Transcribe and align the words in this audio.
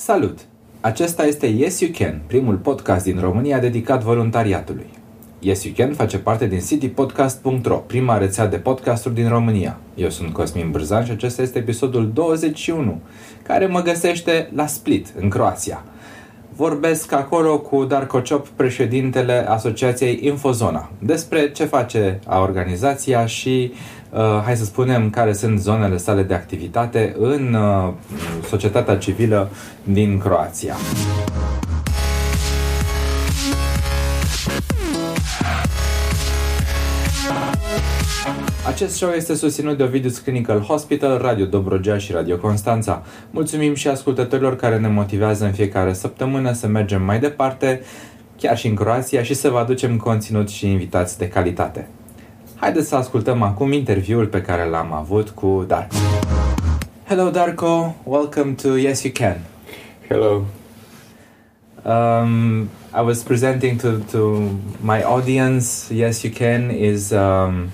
Salut! 0.00 0.38
Acesta 0.80 1.24
este 1.24 1.46
Yes 1.46 1.80
You 1.80 1.90
Can, 1.98 2.20
primul 2.26 2.54
podcast 2.54 3.04
din 3.04 3.20
România 3.20 3.58
dedicat 3.58 4.02
voluntariatului. 4.02 4.86
Yes 5.38 5.64
You 5.64 5.74
Can 5.76 5.94
face 5.94 6.18
parte 6.18 6.46
din 6.46 6.60
citypodcast.ro, 6.60 7.76
prima 7.76 8.18
rețea 8.18 8.46
de 8.46 8.56
podcasturi 8.56 9.14
din 9.14 9.28
România. 9.28 9.78
Eu 9.94 10.08
sunt 10.10 10.32
Cosmin 10.32 10.70
Brzan 10.70 11.04
și 11.04 11.10
acesta 11.10 11.42
este 11.42 11.58
episodul 11.58 12.10
21, 12.12 13.00
care 13.42 13.66
mă 13.66 13.82
găsește 13.82 14.50
la 14.54 14.66
Split, 14.66 15.06
în 15.20 15.28
Croația. 15.28 15.84
Vorbesc 16.56 17.12
acolo 17.12 17.58
cu 17.58 17.84
Darko 17.84 18.20
Ciop, 18.20 18.48
președintele 18.48 19.48
Asociației 19.48 20.18
Infozona, 20.22 20.90
despre 20.98 21.50
ce 21.50 21.64
face 21.64 22.20
a 22.26 22.40
organizația 22.40 23.26
și 23.26 23.72
uh, 23.72 23.97
hai 24.44 24.56
să 24.56 24.64
spunem 24.64 25.10
care 25.10 25.32
sunt 25.32 25.60
zonele 25.60 25.96
sale 25.96 26.22
de 26.22 26.34
activitate 26.34 27.14
în 27.18 27.54
uh, 27.54 27.92
societatea 28.48 28.96
civilă 28.96 29.50
din 29.82 30.18
Croația. 30.18 30.74
Acest 38.66 38.94
show 38.94 39.10
este 39.10 39.34
susținut 39.34 39.76
de 39.76 39.82
Ovidus 39.82 40.18
Clinical 40.18 40.60
Hospital, 40.60 41.18
Radio 41.18 41.44
Dobrogea 41.44 41.98
și 41.98 42.12
Radio 42.12 42.36
Constanța. 42.36 43.02
Mulțumim 43.30 43.74
și 43.74 43.88
ascultătorilor 43.88 44.56
care 44.56 44.78
ne 44.78 44.88
motivează 44.88 45.44
în 45.44 45.52
fiecare 45.52 45.92
săptămână 45.92 46.52
să 46.52 46.66
mergem 46.66 47.02
mai 47.02 47.18
departe, 47.18 47.80
chiar 48.36 48.58
și 48.58 48.66
în 48.66 48.74
Croația, 48.74 49.22
și 49.22 49.34
să 49.34 49.48
vă 49.48 49.58
aducem 49.58 49.96
conținut 49.96 50.48
și 50.48 50.70
invitați 50.70 51.18
de 51.18 51.28
calitate. 51.28 51.88
Haideți 52.60 52.88
să 52.88 52.96
ascultăm 52.96 53.42
acum 53.42 53.72
interviul 53.72 54.26
pe 54.26 54.42
care 54.42 54.64
l-am 54.64 54.92
avut 54.92 55.28
cu 55.30 55.64
Darko. 55.66 55.94
Hello 57.04 57.30
Darko, 57.30 57.94
welcome 58.04 58.52
to 58.52 58.76
Yes 58.76 59.02
You 59.02 59.12
Can. 59.12 59.40
Hello. 60.08 60.44
Um, 61.84 62.60
I 62.94 63.00
was 63.04 63.22
presenting 63.22 63.80
to, 63.80 63.90
to 64.10 64.40
my 64.80 65.02
audience. 65.04 65.94
Yes, 65.94 66.22
you 66.22 66.32
can 66.32 66.70
is 66.70 67.10
um, 67.10 67.70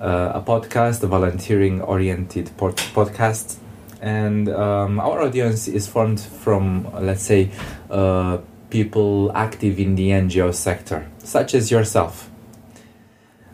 uh, 0.00 0.40
a 0.40 0.42
podcast, 0.44 1.02
a 1.02 1.06
volunteering 1.06 1.80
oriented 1.80 2.48
pod- 2.56 2.82
podcast. 2.94 3.54
And 4.00 4.48
um, 4.48 4.98
our 5.00 5.20
audience 5.22 5.68
is 5.68 5.86
formed 5.86 6.20
from, 6.20 6.86
let's 7.00 7.22
say, 7.22 7.48
uh, 7.90 8.38
people 8.70 9.30
active 9.34 9.78
in 9.78 9.94
the 9.94 10.10
NGO 10.10 10.52
sector, 10.52 11.06
such 11.24 11.54
as 11.54 11.70
yourself. 11.70 12.28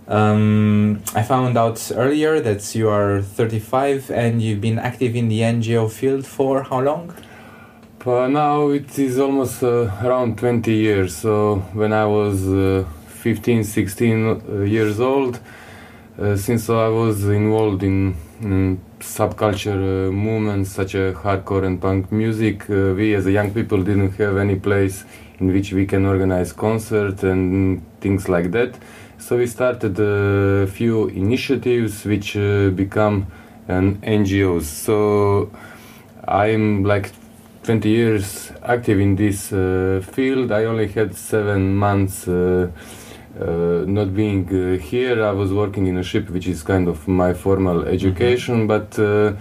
Um, 0.08 1.02
I 1.14 1.22
found 1.22 1.56
out 1.56 1.92
earlier 1.94 2.40
that 2.40 2.74
you 2.74 2.88
are 2.88 3.22
35 3.22 4.10
and 4.10 4.42
you've 4.42 4.60
been 4.60 4.78
active 4.78 5.14
in 5.14 5.28
the 5.28 5.40
NGO 5.40 5.90
field 5.90 6.26
for 6.26 6.64
how 6.64 6.80
long? 6.80 7.14
Uh, 8.04 8.26
now 8.26 8.70
it 8.70 8.98
is 8.98 9.20
almost 9.20 9.62
uh, 9.62 9.88
around 10.02 10.36
20 10.36 10.72
years. 10.72 11.16
So 11.16 11.58
when 11.72 11.92
I 11.92 12.04
was 12.04 12.48
uh, 12.48 12.84
15, 13.06 13.62
16 13.62 14.26
uh, 14.26 14.62
years 14.62 14.98
old, 14.98 15.38
uh, 16.18 16.36
since 16.36 16.68
I 16.68 16.88
was 16.88 17.24
involved 17.24 17.84
in, 17.84 18.16
in 18.40 18.80
subculture 18.98 20.08
uh, 20.08 20.10
movements 20.10 20.72
such 20.72 20.96
as 20.96 21.14
hardcore 21.14 21.64
and 21.64 21.80
punk 21.80 22.10
music, 22.10 22.68
we 22.68 23.14
as 23.14 23.26
young 23.26 23.54
people 23.54 23.82
didn't 23.84 24.16
have 24.16 24.36
any 24.36 24.56
place 24.56 25.04
in 25.38 25.52
which 25.52 25.72
we 25.72 25.86
can 25.86 26.04
organize 26.04 26.52
concerts 26.52 27.22
and 27.22 27.82
things 28.00 28.28
like 28.28 28.50
that. 28.50 28.74
So 29.22 29.36
we 29.36 29.46
started 29.46 30.00
a 30.00 30.66
few 30.66 31.06
initiatives 31.06 32.04
which 32.04 32.34
become 32.34 33.28
an 33.68 33.98
NGOs. 34.02 34.64
So 34.64 35.48
I'm 36.26 36.82
like 36.82 37.12
20 37.62 37.88
years 37.88 38.50
active 38.64 38.98
in 38.98 39.14
this 39.14 39.52
uh, 39.52 40.02
field. 40.12 40.50
I 40.50 40.64
only 40.64 40.88
had 40.88 41.14
seven 41.14 41.76
months 41.76 42.26
uh, 42.26 42.72
uh, 43.40 43.84
not 43.86 44.12
being 44.12 44.48
uh, 44.48 44.78
here. 44.78 45.22
I 45.22 45.30
was 45.30 45.52
working 45.52 45.86
in 45.86 45.98
a 45.98 46.02
ship, 46.02 46.28
which 46.28 46.48
is 46.48 46.64
kind 46.64 46.88
of 46.88 47.06
my 47.06 47.32
formal 47.32 47.84
education, 47.84 48.66
but 48.66 48.98
uh, 48.98 49.34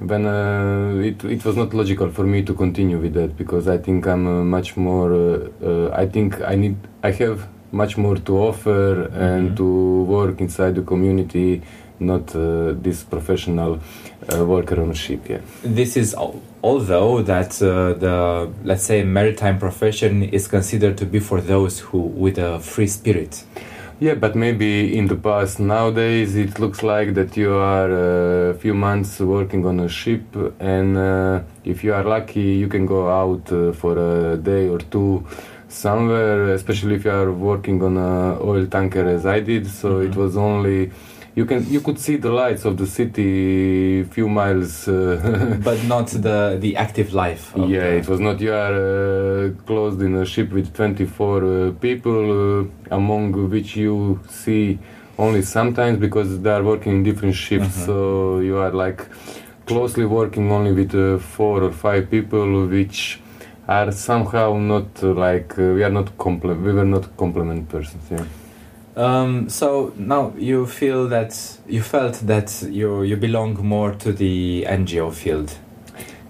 when 0.00 0.26
uh, 0.26 1.00
it, 1.02 1.24
it 1.24 1.42
was 1.42 1.56
not 1.56 1.72
logical 1.72 2.10
for 2.10 2.24
me 2.24 2.42
to 2.42 2.52
continue 2.52 2.98
with 2.98 3.14
that 3.14 3.34
because 3.38 3.66
I 3.66 3.78
think 3.78 4.06
I'm 4.06 4.50
much 4.50 4.76
more. 4.76 5.50
I 5.94 6.04
think 6.04 6.42
I 6.42 6.54
need. 6.54 6.76
I 7.02 7.12
have 7.12 7.55
much 7.72 7.96
more 7.96 8.16
to 8.16 8.38
offer 8.38 9.10
and 9.12 9.56
to 9.56 10.02
work 10.04 10.40
inside 10.40 10.74
the 10.74 10.82
community, 10.82 11.62
not 11.98 12.26
this 12.82 13.02
professional 13.02 13.80
worker 14.28 14.80
on 14.80 14.90
a 14.90 14.94
ship. 14.94 15.28
Yeah. 15.28 15.40
This 15.62 15.96
is 15.96 16.14
al- 16.14 16.40
although 16.62 17.22
that 17.22 17.60
uh, 17.62 17.94
the 17.94 18.50
let's 18.64 18.82
say 18.82 19.02
maritime 19.04 19.58
profession 19.58 20.22
is 20.22 20.48
considered 20.48 20.98
to 20.98 21.06
be 21.06 21.20
for 21.20 21.40
those 21.40 21.80
who 21.80 21.98
with 21.98 22.38
a 22.38 22.58
free 22.60 22.86
spirit. 22.86 23.44
Yeah, 23.98 24.12
but 24.14 24.34
maybe 24.36 24.94
in 24.98 25.06
the 25.06 25.16
past 25.16 25.58
nowadays 25.58 26.36
it 26.36 26.58
looks 26.58 26.82
like 26.82 27.14
that 27.14 27.34
you 27.34 27.54
are 27.54 28.50
a 28.50 28.54
few 28.54 28.74
months 28.74 29.20
working 29.20 29.64
on 29.64 29.80
a 29.80 29.88
ship, 29.88 30.22
and 30.60 30.98
uh, 30.98 31.40
if 31.64 31.82
you 31.82 31.94
are 31.94 32.04
lucky, 32.04 32.40
you 32.40 32.68
can 32.68 32.84
go 32.84 33.08
out 33.08 33.50
uh, 33.50 33.72
for 33.72 33.96
a 33.96 34.36
day 34.36 34.68
or 34.68 34.80
two 34.80 35.24
somewhere. 35.68 36.52
Especially 36.54 36.94
if 36.96 37.04
you 37.04 37.10
are 37.10 37.32
working 37.32 37.82
on 37.82 37.96
a 37.96 38.38
oil 38.42 38.66
tanker, 38.66 39.06
as 39.08 39.26
I 39.26 39.40
did. 39.40 39.66
So 39.66 40.00
it 40.00 40.14
was 40.16 40.36
only 40.36 40.90
you 41.34 41.44
can 41.44 41.66
you 41.70 41.80
could 41.82 41.98
see 41.98 42.16
the 42.16 42.30
lights 42.32 42.64
of 42.64 42.78
the 42.78 42.86
city 42.86 44.04
few 44.04 44.26
miles 44.26 44.88
uh, 44.88 45.58
but 45.68 45.78
not 45.84 46.06
the 46.08 46.56
the 46.58 46.74
active 46.76 47.12
life 47.12 47.52
yeah 47.56 47.80
the- 47.80 47.96
it 48.00 48.08
was 48.08 48.20
not 48.20 48.40
you 48.40 48.54
are 48.54 48.74
uh, 48.74 49.50
closed 49.66 50.00
in 50.00 50.14
a 50.16 50.24
ship 50.24 50.50
with 50.50 50.72
24 50.72 51.44
uh, 51.44 51.72
people 51.72 52.60
uh, 52.60 52.64
among 52.90 53.50
which 53.50 53.76
you 53.76 54.18
see 54.30 54.78
only 55.18 55.42
sometimes 55.42 55.98
because 55.98 56.40
they 56.40 56.50
are 56.50 56.64
working 56.64 56.92
in 56.96 57.02
different 57.02 57.34
shifts 57.34 57.84
so 57.84 58.38
you 58.40 58.56
are 58.56 58.70
like 58.72 59.04
closely 59.66 60.06
working 60.06 60.50
only 60.50 60.72
with 60.72 60.94
uh, 60.94 61.18
four 61.18 61.62
or 61.62 61.70
five 61.72 62.10
people 62.10 62.66
which 62.66 63.20
are 63.68 63.92
somehow 63.92 64.56
not 64.56 65.02
uh, 65.02 65.12
like 65.12 65.58
uh, 65.58 65.74
we 65.74 65.82
are 65.82 65.90
not 65.90 66.16
comple- 66.18 66.60
we 66.62 66.72
were 66.72 66.84
not 66.84 67.16
complement 67.16 67.68
persons 67.68 68.04
yeah. 68.10 68.24
Um, 68.96 69.50
so 69.50 69.92
now 69.96 70.32
you 70.38 70.66
feel 70.66 71.06
that 71.08 71.58
you 71.68 71.82
felt 71.82 72.14
that 72.26 72.62
you 72.62 73.02
you 73.02 73.16
belong 73.16 73.54
more 73.62 73.92
to 73.92 74.12
the 74.12 74.64
NGO 74.66 75.12
field. 75.12 75.54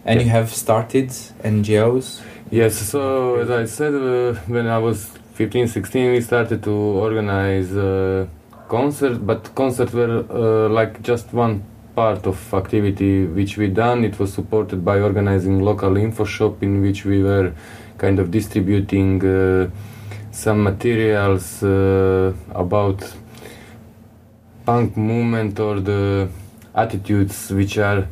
And 0.05 0.23
you 0.23 0.29
have 0.29 0.51
started 0.51 1.11
NGOs 1.45 2.23
Yes, 2.51 2.77
so 2.77 3.37
as 3.41 3.51
I 3.51 3.65
said, 3.65 3.93
uh, 3.93 4.35
when 4.47 4.69
I 4.69 4.79
was 4.79 5.07
15, 5.35 5.67
16, 5.67 6.13
we 6.13 6.21
started 6.21 6.63
to 6.63 6.71
organize 6.71 7.75
uh, 7.75 8.29
concerts, 8.69 9.19
but 9.19 9.53
concerts 9.57 9.93
were 9.93 10.25
uh, 10.31 10.69
like 10.69 11.03
just 11.03 11.33
one 11.33 11.65
part 11.97 12.27
of 12.27 12.55
activity 12.55 13.27
which 13.27 13.57
we 13.57 13.69
done. 13.69 14.05
It 14.05 14.19
was 14.19 14.33
supported 14.33 14.85
by 14.85 15.01
organizing 15.01 15.61
local 15.61 15.97
info 15.97 16.25
shop 16.25 16.63
in 16.63 16.83
which 16.83 17.05
we 17.07 17.23
were 17.23 17.53
kind 17.99 18.19
of 18.19 18.31
distributing 18.31 19.25
uh, 19.25 19.71
some 20.31 20.63
materials 20.63 21.63
uh, 21.63 22.35
about 22.55 23.03
punk 24.67 24.97
movement 24.97 25.59
or 25.59 25.81
the 25.81 26.29
attitudes 26.75 27.51
which 27.51 27.79
are 27.79 28.07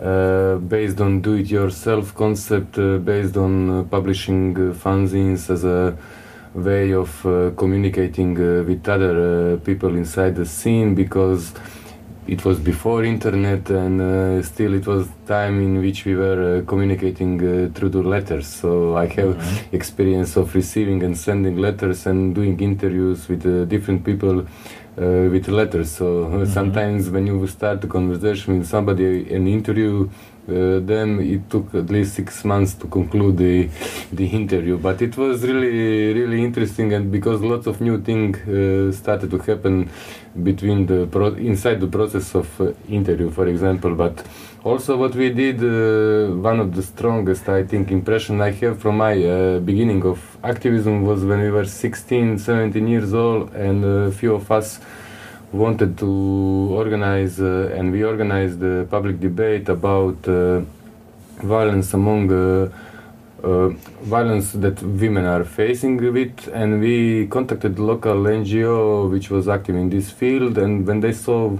uh, 0.00 0.56
based 0.56 1.00
on 1.00 1.20
do-it-yourself 1.20 2.14
concept, 2.14 2.78
uh, 2.78 2.98
based 2.98 3.36
on 3.36 3.52
uh, 3.70 3.82
publishing 3.84 4.56
uh, 4.56 4.72
fanzines 4.72 5.50
as 5.50 5.64
a 5.64 5.96
way 6.54 6.92
of 6.92 7.10
communicating 7.56 8.34
with 8.66 8.88
other 8.88 9.56
people 9.58 9.94
inside 9.94 10.34
the 10.34 10.44
scene 10.44 10.96
because 10.96 11.52
it 12.30 12.44
was 12.44 12.60
before 12.60 13.02
internet 13.02 13.68
and 13.70 14.00
uh, 14.00 14.40
still 14.42 14.72
it 14.72 14.86
was 14.86 15.08
time 15.26 15.60
in 15.60 15.80
which 15.80 16.04
we 16.04 16.14
were 16.14 16.40
uh, 16.58 16.64
communicating 16.64 17.34
uh, 17.42 17.68
through 17.74 17.88
the 17.88 18.02
letters. 18.02 18.46
So 18.46 18.96
i 18.96 19.06
have 19.06 19.32
experience 19.72 20.36
of 20.36 20.54
receiving 20.54 21.02
and 21.02 21.18
sending 21.18 21.56
letters 21.56 22.06
and 22.06 22.32
doing 22.32 22.60
interviews 22.60 23.28
with 23.28 23.44
uh, 23.44 23.64
different 23.64 24.04
people 24.04 24.40
uh, 24.40 25.26
with 25.34 25.48
letters. 25.48 25.90
So 25.90 26.06
uh, 26.32 26.46
sometimes 26.58 27.10
when 27.10 27.26
you 27.26 27.44
start 27.48 27.82
a 27.82 27.88
conversation 27.88 28.58
with 28.58 28.68
somebody 28.68 29.34
an 29.34 29.48
interview 29.48 30.08
uh, 30.50 30.80
then 30.80 31.20
it 31.20 31.48
took 31.50 31.74
at 31.74 31.90
least 31.90 32.14
six 32.14 32.44
months 32.44 32.74
to 32.74 32.86
conclude 32.86 33.36
the 33.36 33.68
the 34.12 34.26
interview. 34.26 34.76
But 34.78 35.02
it 35.02 35.16
was 35.16 35.42
really 35.42 36.12
really 36.12 36.44
interesting 36.44 36.92
and 36.92 37.10
because 37.10 37.40
lots 37.40 37.66
of 37.66 37.80
new 37.80 38.00
things 38.00 38.36
uh, 38.48 38.92
started 38.92 39.30
to 39.30 39.38
happen 39.38 39.90
between 40.42 40.86
the 40.86 41.06
pro- 41.06 41.34
inside 41.34 41.80
the 41.80 41.88
process 41.88 42.34
of 42.34 42.48
uh, 42.60 42.72
interview 42.88 43.30
for 43.30 43.46
example. 43.46 43.94
But 43.94 44.24
also 44.62 44.96
what 44.96 45.14
we 45.14 45.30
did 45.30 45.58
one 46.42 46.60
of 46.60 46.74
the 46.76 46.82
strongest 46.82 47.48
i 47.48 47.62
think 47.64 47.90
impression 47.90 48.42
i 48.42 48.50
have 48.50 48.78
from 48.78 48.98
my 48.98 49.14
beginning 49.64 50.02
of 50.04 50.18
activism 50.44 51.02
was 51.02 51.24
when 51.24 51.40
we 51.40 51.50
were 51.50 51.64
16 51.64 52.38
17 52.38 52.86
years 52.86 53.14
old 53.14 53.54
and 53.54 53.82
a 53.84 54.12
few 54.12 54.34
of 54.34 54.50
us 54.52 54.78
wanted 55.52 55.98
to 55.98 56.06
organize 56.70 57.40
uh, 57.40 57.74
and 57.74 57.92
we 57.92 58.04
organized 58.04 58.62
a 58.62 58.86
public 58.88 59.18
debate 59.18 59.68
about 59.68 60.16
uh, 60.28 60.60
violence 61.42 61.92
among 61.94 62.30
uh, 62.32 62.68
uh, 63.42 63.68
violence 64.02 64.52
that 64.52 64.82
women 64.82 65.24
are 65.24 65.44
facing 65.44 65.96
with, 66.12 66.48
and 66.52 66.80
we 66.80 67.26
contacted 67.26 67.78
local 67.78 68.16
NGO 68.16 69.10
which 69.10 69.30
was 69.30 69.48
active 69.48 69.76
in 69.76 69.88
this 69.88 70.10
field, 70.10 70.58
and 70.58 70.86
when 70.86 71.00
they 71.00 71.12
saw 71.12 71.56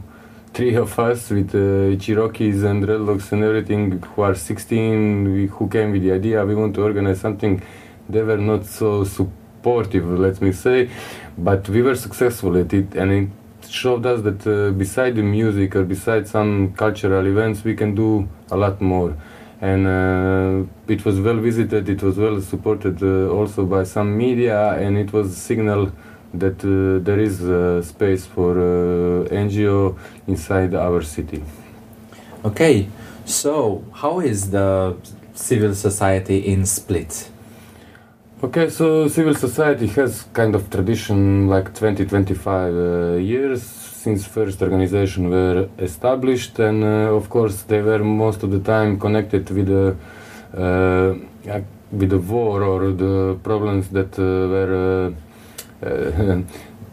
three 0.53 0.75
of 0.75 0.99
us 0.99 1.31
with 1.31 1.55
uh, 1.55 1.97
Cherokees 1.99 2.65
and 2.65 2.85
dreadlocks 2.85 3.33
and 3.33 3.45
everything 3.45 3.99
who 3.99 4.23
are 4.23 4.35
16, 4.35 5.33
we, 5.33 5.47
who 5.47 5.69
came 5.69 5.93
with 5.93 6.03
the 6.03 6.13
idea 6.13 6.45
we 6.45 6.55
want 6.55 6.75
to 6.75 6.83
organize 6.83 7.21
something, 7.21 7.63
they 8.09 8.23
were 8.23 8.37
not 8.37 8.67
so 8.67 9.05
supportive, 9.05 10.07
let 10.07 10.41
me 10.43 10.53
say, 10.53 10.91
but 11.39 11.69
we 11.69 11.83
were 11.83 11.95
successful 11.95 12.59
at 12.59 12.73
it, 12.73 12.95
and 12.95 13.13
it 13.13 13.29
showed 13.71 14.05
us 14.05 14.23
that 14.23 14.47
uh, 14.47 14.71
beside 14.73 15.15
the 15.17 15.23
music 15.23 15.77
or 15.77 15.85
beside 15.85 16.27
some 16.27 16.73
cultural 16.75 17.27
events, 17.27 17.65
we 17.65 17.75
can 17.75 17.95
do 17.95 18.29
a 18.51 18.57
lot 18.57 18.81
more 18.81 19.17
and 19.61 19.87
uh, 19.87 20.67
it 20.89 21.05
was 21.05 21.21
well 21.21 21.37
visited. 21.37 21.89
It 21.89 22.03
was 22.03 22.17
well 22.17 22.41
supported 22.41 23.03
uh, 23.03 23.29
also 23.29 23.67
by 23.67 23.85
some 23.85 24.17
media, 24.17 24.73
and 24.75 24.97
it 24.97 25.13
was 25.13 25.33
a 25.33 25.37
signal 25.37 25.93
that 26.33 26.65
uh, 26.65 27.05
there 27.05 27.19
is 27.19 27.39
space 27.87 28.25
for 28.25 28.55
NGO 29.31 29.99
inside 30.27 30.75
our 30.75 31.03
city. 31.03 31.43
Okay, 32.45 32.89
so 33.27 33.85
how 33.93 34.21
is 34.21 34.51
the 34.51 34.97
civil 35.35 35.75
society 35.75 36.39
in 36.39 36.65
Split? 36.65 37.31
Okay, 38.43 38.71
so 38.71 39.07
civil 39.07 39.35
society 39.35 39.87
has 39.89 40.23
kind 40.33 40.55
of 40.55 40.71
tradition 40.71 41.47
like 41.47 41.75
20 41.75 42.07
25 42.07 42.75
uh, 42.75 43.17
years 43.19 43.63
since 43.63 44.25
first 44.27 44.63
organization 44.63 45.29
were 45.29 45.69
established, 45.79 46.59
and 46.59 46.83
uh, 46.83 47.15
of 47.15 47.29
course 47.29 47.61
they 47.65 47.83
were 47.83 48.03
most 48.03 48.43
of 48.43 48.51
the 48.51 48.61
time 48.61 48.99
connected 48.99 49.51
with 49.51 49.67
the 49.67 49.95
uh, 50.57 51.61
with 51.93 52.09
the 52.09 52.19
war 52.19 52.63
or 52.63 52.93
the 52.93 53.39
problems 53.43 53.91
that 53.91 54.19
uh, 54.19 54.49
were 54.49 55.13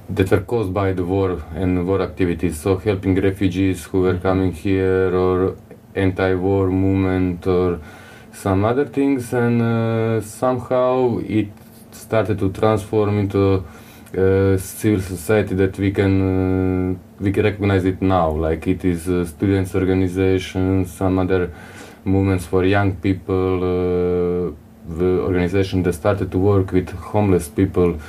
that 0.09 0.29
were 0.29 0.41
caused 0.41 0.73
by 0.73 0.91
the 0.91 1.05
war 1.05 1.41
and 1.55 1.87
war 1.87 2.01
activities. 2.01 2.59
So 2.59 2.75
helping 2.75 3.15
refugees 3.15 3.85
who 3.85 4.01
were 4.01 4.17
coming 4.17 4.51
here, 4.51 5.15
or 5.15 5.55
anti-war 5.95 6.67
movement, 6.67 7.47
or 7.47 7.79
some 8.41 8.65
other 8.65 8.85
things, 8.85 9.33
and 9.33 9.61
uh, 9.61 10.21
somehow 10.21 11.17
it 11.19 11.49
started 11.91 12.37
to 12.39 12.51
transform 12.51 13.17
into 13.19 13.65
uh, 14.15 14.57
civil 14.57 15.01
society 15.01 15.55
that 15.55 15.77
we 15.77 15.91
can 15.91 16.13
uh, 16.21 17.23
we 17.23 17.31
can 17.31 17.43
recognize 17.43 17.85
it 17.85 18.01
now. 18.01 18.29
Like 18.29 18.67
it 18.67 18.85
is 18.85 19.09
uh, 19.09 19.25
students 19.25 19.73
organizations 19.75 20.93
some 20.93 21.19
other 21.19 21.51
movements 22.05 22.45
for 22.45 22.63
young 22.63 22.95
people 22.95 23.57
uh, 23.57 24.51
the 24.99 25.11
organization 25.29 25.83
that 25.83 25.93
started 25.93 26.31
to 26.31 26.37
work 26.37 26.71
with 26.71 26.89
homeless 26.91 27.49
people. 27.49 27.99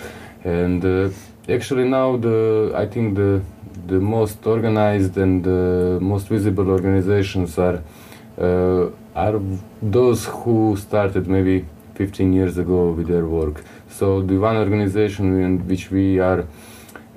And 0.45 0.85
uh, 0.85 1.11
actually 1.49 1.89
now 1.89 2.17
the 2.17 2.73
i 2.77 2.87
think 2.87 3.17
the 3.17 3.41
the 3.87 3.99
most 3.99 4.47
organized 4.47 5.17
and 5.17 5.43
the 5.43 5.99
most 6.01 6.29
visible 6.29 6.69
organizations 6.71 7.59
are 7.59 7.83
are 9.25 9.41
those 9.99 10.27
who 10.37 10.77
started 10.77 11.27
maybe 11.37 11.57
15 11.95 12.33
years 12.33 12.59
ago 12.59 12.81
with 12.93 13.09
their 13.09 13.27
work 13.27 13.65
so 13.99 14.23
the 14.23 14.37
one 14.39 14.57
organization 14.57 15.43
in 15.43 15.67
which 15.67 15.91
we 15.91 16.21
are, 16.21 16.47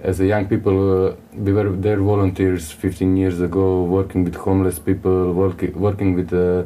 as 0.02 0.20
a 0.20 0.26
young 0.26 0.48
people, 0.48 1.10
uh, 1.10 1.16
we 1.34 1.54
were 1.54 1.70
their 1.70 1.98
volunteers 1.98 2.72
15 2.72 3.18
years 3.18 3.40
ago, 3.40 3.84
working 3.84 4.24
with 4.24 4.36
homeless 4.36 4.80
people, 4.80 5.34
work, 5.34 5.62
working 5.76 6.16
with 6.16 6.34
uh, 6.34 6.64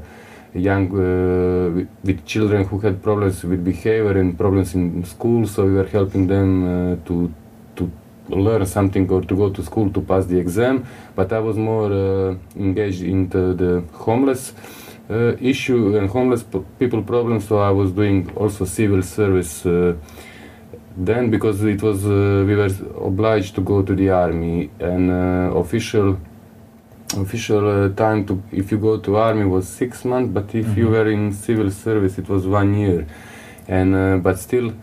young 0.53 0.87
uh, 0.93 1.69
with, 1.75 1.89
with, 2.03 2.25
children 2.25 2.63
who 2.65 2.79
had 2.79 3.03
problems 3.03 3.43
with 3.43 3.65
behavior 3.65 4.17
and 4.17 4.38
problems 4.38 4.73
in 4.73 5.03
school. 5.03 5.45
So 5.47 5.65
we 5.65 5.73
were 5.73 5.88
helping 5.88 6.27
them 6.27 6.49
uh, 6.63 6.95
to 7.07 7.33
to 7.75 7.91
learn 8.29 8.65
something 8.65 9.09
or 9.11 9.21
to 9.21 9.35
go 9.35 9.49
to 9.49 9.63
school 9.63 9.89
to 9.91 10.01
pass 10.01 10.27
the 10.27 10.38
exam. 10.38 10.85
But 11.13 11.33
I 11.33 11.39
was 11.39 11.57
more 11.57 11.91
uh, 11.91 12.35
engaged 12.55 13.01
into 13.01 13.53
the 13.53 13.83
homeless 13.91 14.53
uh, 15.09 15.35
issue 15.39 15.97
and 15.97 16.09
homeless 16.09 16.43
people 16.79 17.01
problem. 17.03 17.39
So 17.41 17.59
I 17.59 17.71
was 17.71 17.91
doing 17.91 18.31
also 18.35 18.65
civil 18.65 19.01
service 19.01 19.65
uh, 19.65 19.95
then 20.97 21.29
because 21.29 21.61
it 21.63 21.81
was 21.81 22.05
uh, 22.05 22.43
we 22.47 22.55
were 22.55 22.69
obliged 23.05 23.55
to 23.55 23.61
go 23.61 23.81
to 23.81 23.95
the 23.95 24.09
army 24.09 24.69
and 24.79 25.11
uh, 25.11 25.57
official 25.57 26.17
official 27.17 27.85
uh, 27.85 27.89
time 27.89 28.25
to 28.25 28.41
if 28.51 28.71
you 28.71 28.77
go 28.77 28.97
to 28.97 29.17
army 29.17 29.45
was 29.45 29.67
six 29.67 30.05
months, 30.05 30.31
but 30.33 30.55
if 30.55 30.65
mm-hmm. 30.65 30.79
you 30.79 30.87
were 30.89 31.09
in 31.09 31.33
civil 31.33 31.69
service 31.69 32.17
it 32.17 32.29
was 32.29 32.47
one 32.47 32.73
year, 32.73 33.05
and 33.67 33.95
uh, 33.95 34.17
but 34.17 34.39
still 34.39 34.73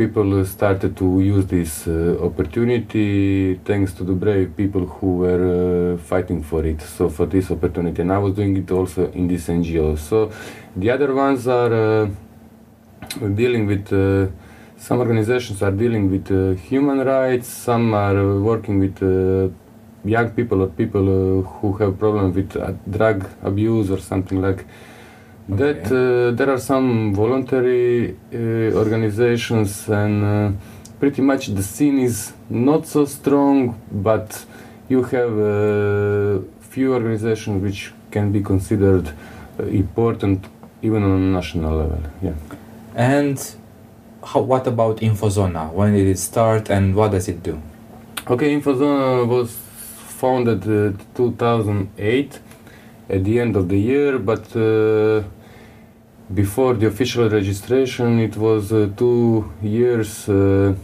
people 0.00 0.44
started 0.46 0.96
to 0.96 1.06
use 1.20 1.44
this 1.46 1.72
uh, 1.86 2.16
opportunity 2.28 3.56
thanks 3.68 3.92
to 3.98 4.02
the 4.10 4.16
brave 4.22 4.56
people 4.56 4.84
who 4.94 5.08
were 5.22 5.44
uh, 5.50 5.98
fighting 6.10 6.42
for 6.42 6.64
it. 6.64 6.80
So 6.80 7.10
for 7.10 7.26
this 7.26 7.50
opportunity, 7.50 8.00
and 8.02 8.12
I 8.12 8.18
was 8.18 8.32
doing 8.34 8.56
it 8.56 8.70
also 8.70 9.10
in 9.12 9.28
this 9.28 9.48
NGO. 9.48 9.98
So 9.98 10.32
the 10.74 10.88
other 10.94 11.14
ones 11.14 11.46
are 11.46 11.74
uh, 11.74 12.06
dealing 13.40 13.66
with. 13.66 13.86
Some 14.86 15.00
organizations 15.00 15.62
are 15.62 15.72
dealing 15.82 16.10
with 16.10 16.26
uh, 16.32 16.58
human 16.68 17.00
rights. 17.00 17.48
Some 17.48 17.92
are 17.92 18.40
working 18.50 18.78
with 18.84 18.96
uh, 19.02 19.52
young 20.14 20.30
people 20.30 20.62
or 20.62 20.68
people 20.68 21.42
who 21.42 21.72
have 21.80 21.98
problem 21.98 22.32
with 22.32 22.50
drug 22.96 23.28
abuse 23.42 23.90
or 23.90 23.98
something 23.98 24.40
like 24.40 24.64
that 25.56 25.86
uh, 25.86 26.30
there 26.36 26.50
are 26.50 26.58
some 26.58 27.14
voluntary 27.14 28.16
uh, 28.32 28.36
organizations 28.76 29.88
and 29.88 30.24
uh, 30.24 30.50
pretty 30.98 31.22
much 31.22 31.48
the 31.48 31.62
scene 31.62 31.98
is 31.98 32.32
not 32.48 32.86
so 32.86 33.04
strong 33.04 33.80
but 33.90 34.44
you 34.88 35.02
have 35.02 35.32
a 35.38 36.42
few 36.60 36.94
organizations 36.94 37.62
which 37.62 37.92
can 38.10 38.30
be 38.32 38.40
considered 38.42 39.12
important 39.58 40.46
even 40.82 41.02
on 41.02 41.10
a 41.10 41.32
national 41.32 41.76
level 41.76 42.00
yeah. 42.22 42.32
And 42.94 43.38
how, 44.24 44.40
what 44.40 44.66
about 44.66 44.98
infozona? 44.98 45.72
When 45.72 45.94
did 45.94 46.06
it 46.06 46.18
start 46.18 46.70
and 46.70 46.94
what 46.94 47.12
does 47.12 47.28
it 47.28 47.42
do? 47.42 47.60
Okay 48.28 48.54
infozona 48.54 49.26
was 49.26 49.50
founded 49.52 50.62
uh, 50.64 50.96
2008 51.14 52.38
at 53.08 53.24
the 53.24 53.40
end 53.40 53.56
of 53.56 53.68
the 53.68 53.78
year 53.78 54.18
but 54.18 54.44
uh, 54.56 55.22
before 56.34 56.74
the 56.74 56.86
official 56.86 57.28
registration, 57.28 58.20
it 58.20 58.36
was 58.36 58.72
uh, 58.72 58.88
two 58.96 59.50
years. 59.62 60.28
Uh, 60.28 60.74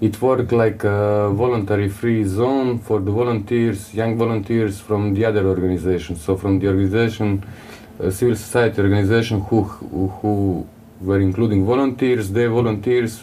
it 0.00 0.20
worked 0.20 0.52
like 0.52 0.82
a 0.84 1.30
voluntary 1.32 1.88
free 1.88 2.24
zone 2.24 2.78
for 2.78 2.98
the 2.98 3.10
volunteers, 3.10 3.94
young 3.94 4.18
volunteers 4.18 4.80
from 4.80 5.14
the 5.14 5.24
other 5.24 5.46
organizations. 5.46 6.22
So 6.22 6.36
from 6.36 6.58
the 6.58 6.66
organization, 6.66 7.44
uh, 8.02 8.10
civil 8.10 8.34
society 8.34 8.82
organization 8.82 9.40
who, 9.42 9.62
who, 9.62 10.66
were 11.00 11.20
including 11.20 11.66
volunteers, 11.66 12.30
they 12.30 12.46
volunteers 12.46 13.22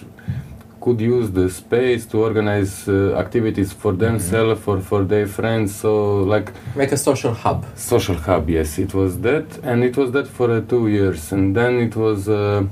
could 0.82 1.00
use 1.00 1.32
the 1.32 1.48
space 1.50 2.06
to 2.12 2.18
organize 2.30 2.88
uh, 2.88 3.16
activities 3.24 3.72
for 3.72 3.92
mm-hmm. 3.92 4.06
themselves 4.06 4.60
mm-hmm. 4.62 4.72
or 4.72 4.82
for 4.90 5.02
their 5.04 5.28
friends 5.28 5.76
so 5.84 5.92
like 6.34 6.52
like 6.76 6.92
a 6.92 6.98
social 6.98 7.34
hub 7.34 7.60
social 7.76 8.16
hub 8.16 8.50
yes 8.50 8.70
it 8.86 8.94
was 8.94 9.12
that 9.28 9.48
and 9.64 9.84
it 9.84 9.96
was 9.96 10.10
that 10.12 10.28
for 10.28 10.48
uh, 10.52 10.62
two 10.72 10.88
years 10.88 11.32
and 11.32 11.56
then 11.56 11.74
it 11.88 11.96
was 11.96 12.28
a 12.28 12.68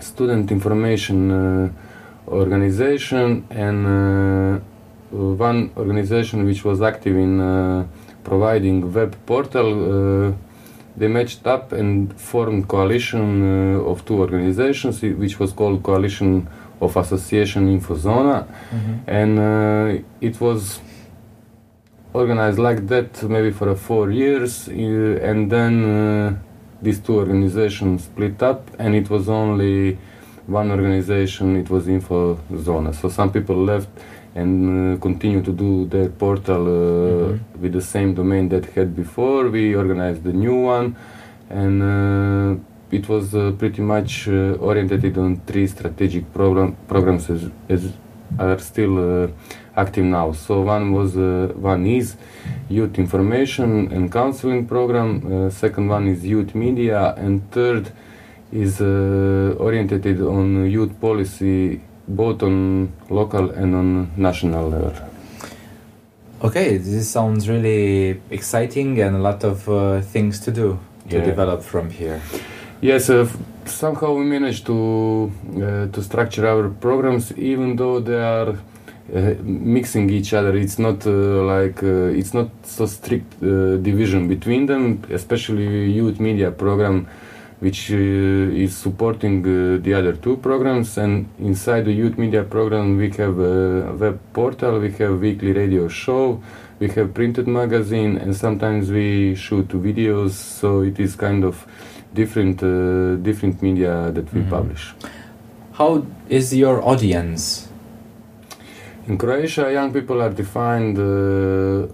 student 0.00 0.50
information 0.50 1.18
uh, 1.30 1.68
organization 2.28 3.46
and 3.50 3.78
uh, 3.86 4.60
one 5.48 5.70
organization 5.76 6.44
which 6.44 6.64
was 6.64 6.80
active 6.82 7.16
in 7.16 7.40
uh, 7.40 7.86
providing 8.24 8.92
web 8.92 9.14
portal 9.26 9.68
uh, 9.70 10.32
they 10.96 11.08
matched 11.08 11.46
up 11.46 11.72
and 11.72 12.18
formed 12.20 12.68
coalition 12.68 13.24
of 13.90 14.04
two 14.04 14.18
organizations 14.20 15.00
which 15.22 15.38
was 15.40 15.50
called 15.52 15.82
coalition 15.82 16.46
of 16.82 16.96
Association 16.96 17.62
Infozona, 17.76 18.38
mm-hmm. 18.44 18.94
and 19.06 19.32
uh, 19.38 20.02
it 20.20 20.40
was 20.40 20.80
organized 22.12 22.58
like 22.58 22.86
that 22.88 23.22
maybe 23.22 23.50
for 23.50 23.74
four 23.74 24.10
years, 24.10 24.68
uh, 24.68 25.28
and 25.28 25.50
then 25.50 25.74
uh, 25.84 26.34
these 26.82 26.98
two 26.98 27.16
organizations 27.16 28.04
split 28.04 28.42
up, 28.42 28.60
and 28.78 28.94
it 28.94 29.08
was 29.08 29.28
only 29.28 29.96
one 30.46 30.70
organization. 30.70 31.56
It 31.56 31.70
was 31.70 31.86
Infozona. 31.86 32.92
So 32.94 33.08
some 33.08 33.30
people 33.30 33.56
left 33.56 33.88
and 34.34 34.96
uh, 34.96 35.00
continue 35.00 35.42
to 35.42 35.52
do 35.52 35.86
their 35.86 36.08
portal 36.08 36.62
uh, 36.66 36.70
mm-hmm. 36.70 37.62
with 37.62 37.72
the 37.72 37.82
same 37.82 38.14
domain 38.14 38.48
that 38.48 38.64
had 38.74 38.96
before. 38.96 39.48
We 39.48 39.74
organized 39.74 40.24
the 40.24 40.32
new 40.32 40.58
one, 40.74 40.96
and 41.48 41.82
uh, 41.82 42.71
it 42.92 43.08
was 43.08 43.34
uh, 43.34 43.52
pretty 43.58 43.82
much 43.82 44.28
uh, 44.28 44.56
oriented 44.68 45.16
on 45.18 45.40
three 45.46 45.66
strategic 45.66 46.32
program, 46.32 46.76
programs 46.86 47.28
as, 47.30 47.50
as 47.68 47.92
are 48.38 48.58
still 48.58 49.24
uh, 49.24 49.28
active 49.76 50.04
now. 50.04 50.32
So 50.32 50.60
one 50.60 50.92
was 50.92 51.14
one 51.56 51.86
is 51.86 52.16
youth 52.68 52.98
information 52.98 53.90
and 53.92 54.12
counseling 54.12 54.66
program. 54.66 55.50
second 55.50 55.88
one 55.88 56.06
is 56.08 56.24
youth 56.24 56.54
media, 56.54 57.14
and 57.16 57.50
third 57.50 57.90
is 58.52 58.80
uh, 58.80 59.56
oriented 59.58 60.20
on 60.20 60.70
youth 60.70 61.00
policy 61.00 61.80
both 62.06 62.42
on 62.42 62.92
local 63.08 63.50
and 63.50 63.74
on 63.74 64.10
national 64.16 64.68
level. 64.68 64.92
Okay, 66.42 66.76
this 66.76 67.08
sounds 67.08 67.48
really 67.48 68.20
exciting 68.30 69.00
and 69.00 69.16
a 69.16 69.18
lot 69.20 69.44
of 69.44 69.68
uh, 69.68 70.00
things 70.00 70.40
to 70.40 70.50
do 70.50 70.78
to 71.08 71.16
Yeah. 71.18 71.24
develop 71.24 71.62
from 71.62 71.90
here. 71.90 72.20
Yes, 72.82 73.10
uh, 73.10 73.28
somehow 73.64 74.14
we 74.14 74.24
managed 74.24 74.66
to 74.66 75.30
uh, 75.54 75.86
to 75.94 76.02
structure 76.02 76.48
our 76.48 76.68
programs, 76.68 77.30
even 77.38 77.76
though 77.76 78.00
they 78.00 78.20
are 78.20 78.58
uh, 79.14 79.34
mixing 79.40 80.10
each 80.10 80.34
other. 80.34 80.56
It's 80.56 80.80
not 80.80 81.06
uh, 81.06 81.44
like 81.44 81.80
uh, 81.80 82.18
it's 82.18 82.34
not 82.34 82.50
so 82.64 82.86
strict 82.86 83.40
uh, 83.40 83.76
division 83.76 84.26
between 84.26 84.66
them. 84.66 85.04
Especially 85.10 85.92
youth 85.92 86.18
media 86.18 86.50
program, 86.50 87.06
which 87.60 87.88
is 87.90 88.76
supporting 88.76 89.44
the 89.80 89.94
other 89.94 90.14
two 90.14 90.38
programs. 90.38 90.98
And 90.98 91.28
inside 91.38 91.84
the 91.84 91.92
youth 91.92 92.18
media 92.18 92.42
program, 92.42 92.96
we 92.96 93.10
have 93.10 93.38
a 93.38 93.92
web 93.92 94.18
portal, 94.32 94.80
we 94.80 94.90
have 94.94 95.20
weekly 95.20 95.52
radio 95.52 95.86
show, 95.86 96.42
we 96.80 96.88
have 96.88 97.14
printed 97.14 97.46
magazine, 97.46 98.18
and 98.18 98.34
sometimes 98.34 98.90
we 98.90 99.36
shoot 99.36 99.68
videos. 99.68 100.32
So 100.32 100.80
it 100.80 100.98
is 100.98 101.14
kind 101.14 101.44
of 101.44 101.64
different 102.14 102.62
uh, 102.62 103.16
different 103.22 103.62
media 103.62 104.10
that 104.12 104.32
we 104.34 104.40
Mhm. 104.40 104.50
publish. 104.50 104.94
How 105.72 106.02
is 106.28 106.52
your 106.54 106.82
audience? 106.84 107.68
In 109.08 109.16
Croatia, 109.18 109.72
young 109.72 109.92
people 109.92 110.20
are 110.22 110.30
defined 110.30 110.96
uh, 110.98 111.88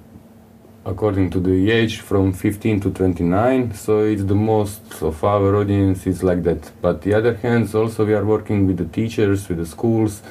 according 0.85 1.31
to 1.31 1.41
the 1.41 1.71
age 1.71 2.01
from 2.01 2.33
15 2.33 2.81
to 2.81 2.91
29. 2.91 3.73
So 3.75 4.01
it's 4.05 4.25
the 4.25 4.35
most 4.35 5.03
of 5.03 5.23
our 5.25 5.55
audience 5.57 6.07
is 6.07 6.23
like 6.23 6.43
that. 6.43 6.71
But 6.83 7.03
the 7.03 7.15
other 7.15 7.35
hand, 7.43 7.75
also 7.75 8.05
we 8.05 8.15
are 8.15 8.25
working 8.25 8.67
with 8.67 8.77
the 8.79 8.85
teachers, 8.87 9.49
with 9.49 9.59
the 9.59 9.67
schools, 9.67 10.23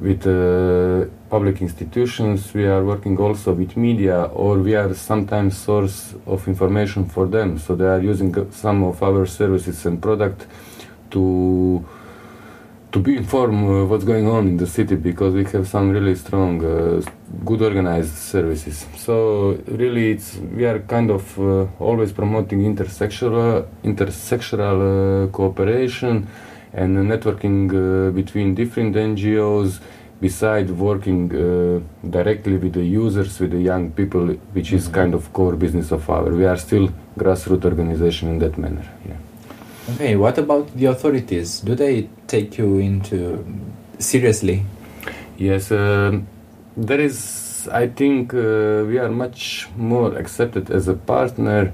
with 0.00 0.26
uh, 0.26 1.06
public 1.28 1.60
institutions. 1.60 2.54
We 2.54 2.66
are 2.66 2.84
working 2.84 3.18
also 3.18 3.52
with 3.52 3.76
media, 3.76 4.24
or 4.24 4.58
we 4.58 4.74
are 4.74 4.94
sometimes 4.94 5.56
source 5.56 6.14
of 6.26 6.46
information 6.48 7.06
for 7.06 7.26
them. 7.26 7.58
So 7.58 7.74
they 7.74 7.86
are 7.86 8.00
using 8.00 8.50
some 8.52 8.84
of 8.84 9.02
our 9.02 9.26
services 9.26 9.86
and 9.86 10.00
product 10.00 10.46
to 11.10 11.84
to 12.92 13.00
be 13.00 13.16
informed 13.16 13.68
uh, 13.68 13.84
what's 13.84 14.04
going 14.04 14.26
on 14.26 14.48
in 14.48 14.56
the 14.56 14.66
city 14.66 14.96
because 14.96 15.34
we 15.34 15.44
have 15.44 15.68
some 15.68 15.90
really 15.90 16.14
strong, 16.14 16.64
uh, 16.64 17.02
good 17.44 17.60
organized 17.60 18.14
services. 18.14 18.86
So 18.96 19.58
really, 19.66 20.12
it's 20.12 20.36
we 20.36 20.64
are 20.64 20.78
kind 20.78 21.10
of 21.10 21.38
uh, 21.38 21.66
always 21.78 22.12
promoting 22.12 22.60
intersectional 22.60 23.66
intersectional 23.84 24.78
uh, 24.80 25.30
cooperation 25.30 26.26
and 26.72 26.96
networking 26.96 27.58
uh, 27.70 28.12
between 28.12 28.54
different 28.54 28.94
NGOs. 28.94 29.80
Besides 30.20 30.72
working 30.72 31.30
uh, 31.34 31.80
directly 32.08 32.56
with 32.56 32.72
the 32.72 32.82
users, 32.84 33.38
with 33.38 33.50
the 33.50 33.60
young 33.60 33.90
people, 33.90 34.26
which 34.54 34.72
is 34.72 34.88
Mhm. 34.88 34.94
kind 34.94 35.14
of 35.14 35.30
core 35.32 35.56
business 35.56 35.92
of 35.92 36.08
our. 36.08 36.30
We 36.34 36.46
are 36.46 36.56
still 36.56 36.88
grassroots 37.18 37.64
organization 37.66 38.28
in 38.30 38.38
that 38.38 38.56
manner. 38.56 38.86
Yeah. 39.06 39.18
Okay, 39.94 40.16
what 40.16 40.38
about 40.38 40.66
the 40.74 40.86
authorities? 40.86 41.60
Do 41.60 41.74
they 41.74 42.08
take 42.26 42.56
you 42.58 42.78
into 42.78 43.44
seriously? 43.98 44.64
Yes, 45.38 45.70
um, 45.70 46.26
there 46.76 47.00
is. 47.00 47.68
I 47.72 47.86
think 47.88 48.32
uh, 48.32 48.84
we 48.88 48.98
are 48.98 49.10
much 49.10 49.68
more 49.76 50.16
accepted 50.16 50.70
as 50.70 50.88
a 50.88 50.94
partner 50.94 51.72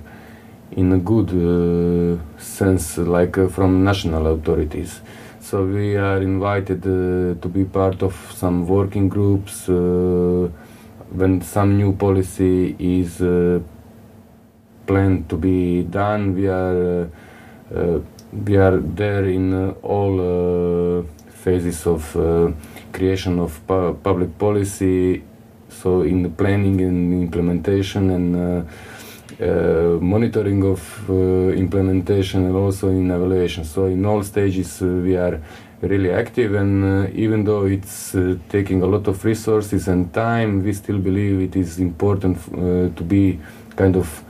in 0.76 0.92
a 0.92 0.98
good 0.98 1.30
uh, 1.30 2.18
sense, 2.38 2.98
like 2.98 3.38
uh, 3.38 3.46
from 3.48 3.84
national 3.84 4.26
authorities. 4.26 5.00
So 5.52 5.66
we 5.66 5.96
are 5.96 6.22
invited 6.22 6.80
uh, 6.86 7.38
to 7.42 7.48
be 7.52 7.66
part 7.66 8.02
of 8.02 8.14
some 8.34 8.66
working 8.66 9.10
groups 9.10 9.68
uh, 9.68 10.48
when 11.10 11.42
some 11.42 11.76
new 11.76 11.92
policy 11.92 12.74
is 12.78 13.20
uh, 13.20 13.60
planned 14.86 15.28
to 15.28 15.36
be 15.36 15.82
done. 15.82 16.34
We 16.34 16.48
are 16.48 17.10
we 18.46 18.56
are 18.56 18.78
there 18.78 19.26
in 19.26 19.74
all 19.82 21.04
phases 21.28 21.86
of 21.86 22.00
creation 22.90 23.38
of 23.38 23.60
pu- 23.66 23.92
public 24.02 24.38
policy. 24.38 25.22
So 25.68 26.00
in 26.00 26.22
the 26.22 26.30
planning 26.30 26.80
and 26.80 27.12
implementation 27.12 28.08
and 28.08 28.66
uh, 29.40 29.98
monitoring 30.00 30.62
of 30.64 31.10
uh, 31.10 31.12
implementation 31.54 32.44
and 32.44 32.54
also 32.54 32.88
in 32.88 33.10
evaluation. 33.10 33.64
So 33.64 33.86
in 33.86 34.04
all 34.04 34.22
stages 34.22 34.82
uh, 34.82 34.86
we 34.86 35.16
are 35.16 35.40
really 35.80 36.12
active 36.12 36.54
and 36.54 36.84
uh, 36.84 37.10
even 37.14 37.44
though 37.44 37.66
it's 37.66 38.14
uh, 38.14 38.36
taking 38.48 38.82
a 38.82 38.86
lot 38.86 39.08
of 39.08 39.24
resources 39.24 39.88
and 39.88 40.12
time, 40.12 40.62
we 40.62 40.72
still 40.72 40.98
believe 40.98 41.40
it 41.40 41.56
is 41.56 41.78
important 41.78 42.38
to 42.96 43.02
be 43.02 43.40
kind 43.74 43.96
of 43.96 44.22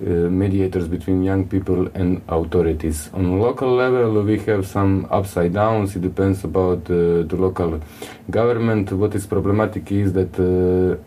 mediators 0.00 0.88
between 0.88 1.22
young 1.22 1.48
people 1.48 1.88
and 1.94 2.20
authorities. 2.28 3.10
On 3.14 3.40
local 3.40 3.74
level, 3.74 4.22
we 4.22 4.38
have 4.40 4.66
some 4.66 5.06
upside 5.10 5.52
downs. 5.52 5.94
It 5.94 6.02
depends 6.02 6.42
about 6.44 6.84
the 6.84 7.36
local 7.36 7.80
government. 8.30 8.92
What 8.92 9.14
is 9.14 9.26
problematic 9.26 9.90
is 9.92 10.12
that 10.14 10.34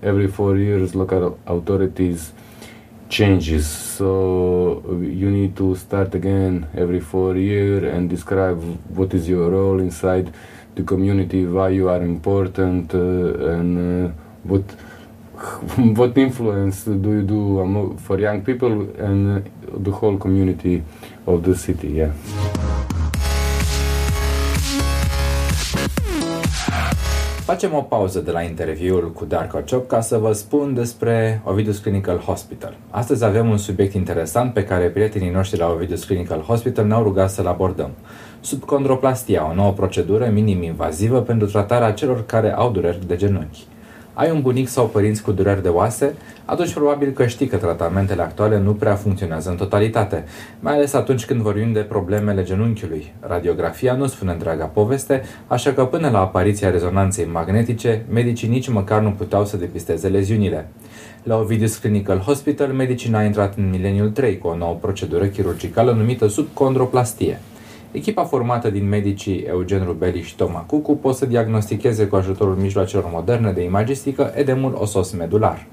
every 0.01 0.27
four 0.27 0.57
years, 0.57 0.95
local 0.95 1.37
authorities 1.45 2.31
changes. 3.09 3.67
So 3.67 4.83
you 5.01 5.29
need 5.31 5.55
to 5.57 5.75
start 5.75 6.15
again 6.15 6.67
every 6.75 6.99
four 6.99 7.35
year 7.35 7.89
and 7.89 8.09
describe 8.09 8.61
what 8.89 9.13
is 9.13 9.27
your 9.27 9.49
role 9.49 9.79
inside 9.79 10.33
the 10.75 10.83
community, 10.83 11.45
why 11.45 11.69
you 11.69 11.89
are 11.89 12.01
important, 12.03 12.93
uh, 12.93 12.97
and 12.97 14.09
uh, 14.09 14.13
what 14.43 14.63
what 15.97 16.17
influence 16.17 16.83
do 16.83 17.11
you 17.11 17.21
do 17.21 17.97
for 18.01 18.19
young 18.19 18.43
people 18.43 18.71
and 18.97 19.45
uh, 19.45 19.77
the 19.77 19.91
whole 19.91 20.17
community 20.17 20.83
of 21.25 21.43
the 21.43 21.55
city? 21.55 21.89
Yeah. 21.89 22.46
Facem 27.47 27.73
o 27.73 27.81
pauză 27.81 28.19
de 28.19 28.31
la 28.31 28.41
interviul 28.41 29.11
cu 29.11 29.25
Darko 29.25 29.61
Ciop 29.61 29.87
ca 29.87 30.01
să 30.01 30.17
vă 30.17 30.31
spun 30.31 30.73
despre 30.73 31.41
Ovidus 31.43 31.77
Clinical 31.77 32.17
Hospital. 32.17 32.77
Astăzi 32.89 33.23
avem 33.23 33.49
un 33.49 33.57
subiect 33.57 33.93
interesant 33.93 34.53
pe 34.53 34.63
care 34.63 34.87
prietenii 34.87 35.29
noștri 35.29 35.59
la 35.59 35.69
Ovidus 35.69 36.03
Clinical 36.03 36.41
Hospital 36.41 36.85
ne-au 36.85 37.03
rugat 37.03 37.29
să-l 37.29 37.47
abordăm. 37.47 37.91
Subcondroplastia, 38.39 39.49
o 39.49 39.53
nouă 39.53 39.71
procedură 39.71 40.29
minim-invazivă 40.33 41.21
pentru 41.21 41.47
tratarea 41.47 41.91
celor 41.91 42.25
care 42.25 42.53
au 42.53 42.71
dureri 42.71 43.07
de 43.07 43.15
genunchi. 43.15 43.67
Ai 44.19 44.31
un 44.31 44.41
bunic 44.41 44.67
sau 44.67 44.85
părinți 44.85 45.21
cu 45.21 45.31
dureri 45.31 45.61
de 45.61 45.69
oase? 45.69 46.13
Atunci 46.45 46.73
probabil 46.73 47.11
că 47.11 47.25
știi 47.25 47.47
că 47.47 47.57
tratamentele 47.57 48.21
actuale 48.21 48.59
nu 48.59 48.73
prea 48.73 48.95
funcționează 48.95 49.49
în 49.49 49.55
totalitate, 49.55 50.23
mai 50.59 50.73
ales 50.73 50.93
atunci 50.93 51.25
când 51.25 51.41
vorbim 51.41 51.71
de 51.71 51.79
problemele 51.79 52.43
genunchiului. 52.43 53.13
Radiografia 53.19 53.93
nu 53.93 54.07
spune 54.07 54.31
întreaga 54.31 54.65
poveste, 54.65 55.21
așa 55.47 55.73
că 55.73 55.85
până 55.85 56.09
la 56.09 56.19
apariția 56.19 56.69
rezonanței 56.69 57.25
magnetice, 57.25 58.05
medicii 58.09 58.47
nici 58.47 58.69
măcar 58.69 59.01
nu 59.01 59.11
puteau 59.11 59.45
să 59.45 59.57
depisteze 59.57 60.07
leziunile. 60.07 60.67
La 61.23 61.37
Ovidius 61.37 61.77
Clinical 61.77 62.17
Hospital, 62.17 62.67
medicina 62.67 63.19
a 63.19 63.23
intrat 63.23 63.57
în 63.57 63.69
mileniul 63.69 64.09
3 64.09 64.37
cu 64.37 64.47
o 64.47 64.57
nouă 64.57 64.77
procedură 64.81 65.25
chirurgicală 65.25 65.91
numită 65.91 66.27
subcondroplastie. 66.27 67.39
Echipa 67.97 68.23
formată 68.23 68.69
din 68.69 68.87
medicii 68.87 69.39
Eugen 69.39 69.83
Rubeli 69.85 70.21
și 70.21 70.35
Toma 70.35 70.59
Cucu 70.59 70.95
pot 70.95 71.15
să 71.15 71.25
diagnosticheze 71.25 72.07
cu 72.07 72.15
ajutorul 72.15 72.55
mijloacelor 72.55 73.05
moderne 73.11 73.51
de 73.51 73.63
imagistică 73.63 74.31
edemul 74.35 74.77
osos 74.79 75.11
medular. 75.11 75.65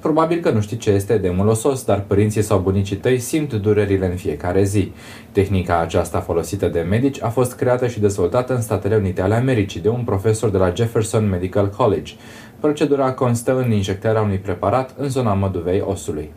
Probabil 0.00 0.40
că 0.40 0.50
nu 0.50 0.60
știi 0.60 0.76
ce 0.76 0.90
este 0.90 1.12
edemul 1.12 1.48
osos, 1.48 1.84
dar 1.84 2.00
părinții 2.06 2.42
sau 2.42 2.58
bunicii 2.58 2.96
tăi 2.96 3.18
simt 3.18 3.52
durerile 3.52 4.06
în 4.06 4.16
fiecare 4.16 4.64
zi. 4.64 4.92
Tehnica 5.32 5.80
aceasta 5.80 6.20
folosită 6.20 6.68
de 6.68 6.80
medici 6.80 7.22
a 7.22 7.28
fost 7.28 7.54
creată 7.54 7.86
și 7.86 8.00
dezvoltată 8.00 8.54
în 8.54 8.60
Statele 8.60 8.96
Unite 8.96 9.22
ale 9.22 9.34
Americii 9.34 9.80
de 9.80 9.88
un 9.88 10.02
profesor 10.04 10.50
de 10.50 10.58
la 10.58 10.72
Jefferson 10.74 11.28
Medical 11.28 11.68
College. 11.68 12.12
Procedura 12.60 13.12
constă 13.12 13.58
în 13.58 13.72
injectarea 13.72 14.22
unui 14.22 14.38
preparat 14.38 14.94
în 14.98 15.08
zona 15.08 15.34
măduvei 15.34 15.82
osului. 15.86 16.30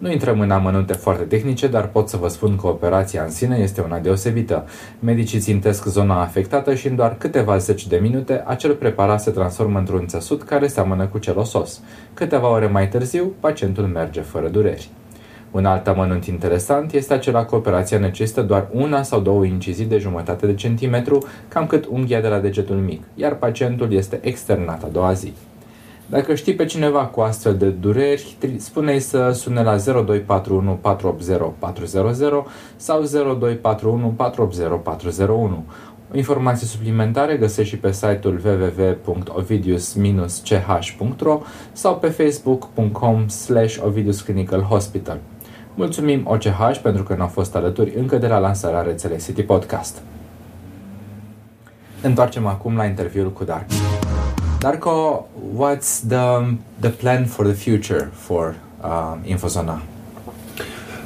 Nu 0.00 0.10
intrăm 0.10 0.40
în 0.40 0.50
amănunte 0.50 0.92
foarte 0.92 1.22
tehnice, 1.22 1.66
dar 1.66 1.88
pot 1.88 2.08
să 2.08 2.16
vă 2.16 2.28
spun 2.28 2.56
că 2.56 2.66
operația 2.66 3.22
în 3.22 3.30
sine 3.30 3.56
este 3.56 3.80
una 3.80 3.98
deosebită. 3.98 4.64
Medicii 4.98 5.38
țintesc 5.38 5.86
zona 5.86 6.20
afectată 6.20 6.74
și 6.74 6.86
în 6.86 6.96
doar 6.96 7.16
câteva 7.18 7.56
zeci 7.56 7.86
de 7.86 7.96
minute 7.96 8.42
acel 8.46 8.74
preparat 8.74 9.20
se 9.20 9.30
transformă 9.30 9.78
într-un 9.78 10.06
țesut 10.06 10.42
care 10.42 10.66
seamănă 10.66 11.06
cu 11.06 11.18
cel 11.18 11.38
osos. 11.38 11.80
Câteva 12.14 12.50
ore 12.50 12.66
mai 12.66 12.88
târziu, 12.88 13.32
pacientul 13.40 13.84
merge 13.84 14.20
fără 14.20 14.48
dureri. 14.48 14.88
Un 15.50 15.64
alt 15.64 15.88
amănunt 15.88 16.24
interesant 16.24 16.92
este 16.92 17.14
acela 17.14 17.44
că 17.44 17.54
operația 17.54 17.98
necesită 17.98 18.42
doar 18.42 18.68
una 18.72 19.02
sau 19.02 19.20
două 19.20 19.44
incizii 19.44 19.86
de 19.86 19.98
jumătate 19.98 20.46
de 20.46 20.54
centimetru, 20.54 21.24
cam 21.48 21.66
cât 21.66 21.86
unghia 21.88 22.20
de 22.20 22.28
la 22.28 22.38
degetul 22.38 22.76
mic, 22.76 23.02
iar 23.14 23.34
pacientul 23.34 23.92
este 23.92 24.18
externat 24.22 24.82
a 24.82 24.88
doua 24.92 25.12
zi. 25.12 25.32
Dacă 26.10 26.34
știi 26.34 26.54
pe 26.54 26.64
cineva 26.64 27.06
cu 27.06 27.20
astfel 27.20 27.56
de 27.56 27.68
dureri, 27.68 28.36
spune-i 28.56 29.00
să 29.00 29.30
sune 29.34 29.62
la 29.62 29.76
0241 29.76 30.78
480 30.80 31.40
400 31.58 32.44
sau 32.76 33.00
0241 33.00 34.14
480 34.16 34.80
401. 34.82 35.64
Informații 36.12 36.66
suplimentare 36.66 37.36
găsești 37.36 37.74
și 37.74 37.78
pe 37.78 37.92
site-ul 37.92 38.40
www.ovidius-ch.ro 38.44 41.40
sau 41.72 41.96
pe 41.96 42.08
facebook.com 42.08 43.28
slash 43.28 43.78
Ovidius 43.84 44.20
Clinical 44.20 44.60
Hospital. 44.60 45.18
Mulțumim 45.74 46.26
OCH 46.26 46.78
pentru 46.82 47.02
că 47.02 47.14
ne-au 47.14 47.28
fost 47.28 47.56
alături 47.56 47.94
încă 47.96 48.16
de 48.16 48.26
la 48.26 48.38
lansarea 48.38 48.82
rețelei 48.82 49.18
City 49.18 49.42
Podcast. 49.42 50.02
Întoarcem 52.02 52.46
acum 52.46 52.76
la 52.76 52.84
interviul 52.84 53.32
cu 53.32 53.44
Darko. 53.44 53.89
Darko, 54.60 55.26
what's 55.30 56.00
the, 56.00 56.58
the 56.80 56.90
plan 56.90 57.24
for 57.24 57.46
the 57.46 57.54
future 57.54 58.10
for 58.12 58.54
uh, 58.82 59.16
Infozona? 59.24 59.80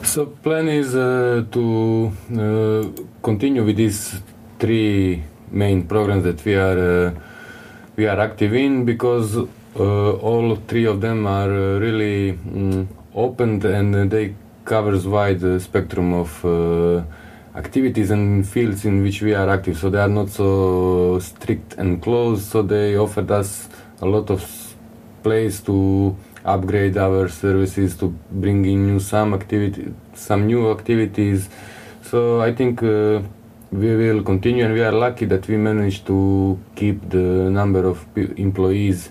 So 0.02 0.26
plan 0.26 0.66
is 0.66 0.96
uh, 0.96 1.44
to 1.52 2.12
uh, 2.32 3.02
continue 3.22 3.64
with 3.64 3.76
these 3.76 4.20
three 4.58 5.22
main 5.52 5.86
programs 5.86 6.24
that 6.24 6.44
we 6.44 6.56
are 6.56 7.06
uh, 7.06 7.14
we 7.94 8.08
are 8.08 8.18
active 8.18 8.54
in 8.54 8.84
because 8.84 9.36
uh, 9.36 9.46
all 9.78 10.56
three 10.56 10.86
of 10.86 11.00
them 11.00 11.24
are 11.24 11.52
uh, 11.52 11.78
really 11.78 12.30
um, 12.30 12.88
open 13.14 13.64
and 13.64 14.10
they 14.10 14.34
covers 14.64 15.06
wide 15.06 15.62
spectrum 15.62 16.12
of 16.12 16.44
activities 17.54 18.10
and 18.10 18.46
fields 18.46 18.84
in 18.84 19.02
which 19.02 19.22
we 19.22 19.34
are 19.34 19.48
active. 19.48 19.78
So 19.78 19.90
they 19.90 20.00
are 20.00 20.08
not 20.08 20.30
so 20.30 21.18
strict 21.20 21.74
and 21.74 22.02
closed. 22.02 22.44
So 22.50 22.62
they 22.62 22.96
offered 22.96 23.30
us 23.30 23.68
a 24.00 24.06
lot 24.06 24.30
of 24.30 24.42
place 25.22 25.60
to 25.62 26.16
upgrade 26.44 26.96
our 26.98 27.28
services, 27.28 27.96
to 27.96 28.08
bring 28.30 28.64
in 28.64 28.86
new 28.86 29.00
some 29.00 29.34
activity, 29.34 29.94
some 30.14 30.46
new 30.46 30.70
activities. 30.70 31.48
So 32.02 32.40
I 32.42 32.52
think 32.52 32.82
uh, 32.82 33.22
we 33.72 33.96
will 33.96 34.22
continue, 34.22 34.64
and 34.64 34.74
we 34.74 34.82
are 34.82 34.92
lucky 34.92 35.24
that 35.24 35.48
we 35.48 35.56
managed 35.56 36.06
to 36.06 36.60
keep 36.76 37.08
the 37.08 37.50
number 37.50 37.86
of 37.86 38.04
employees 38.16 39.08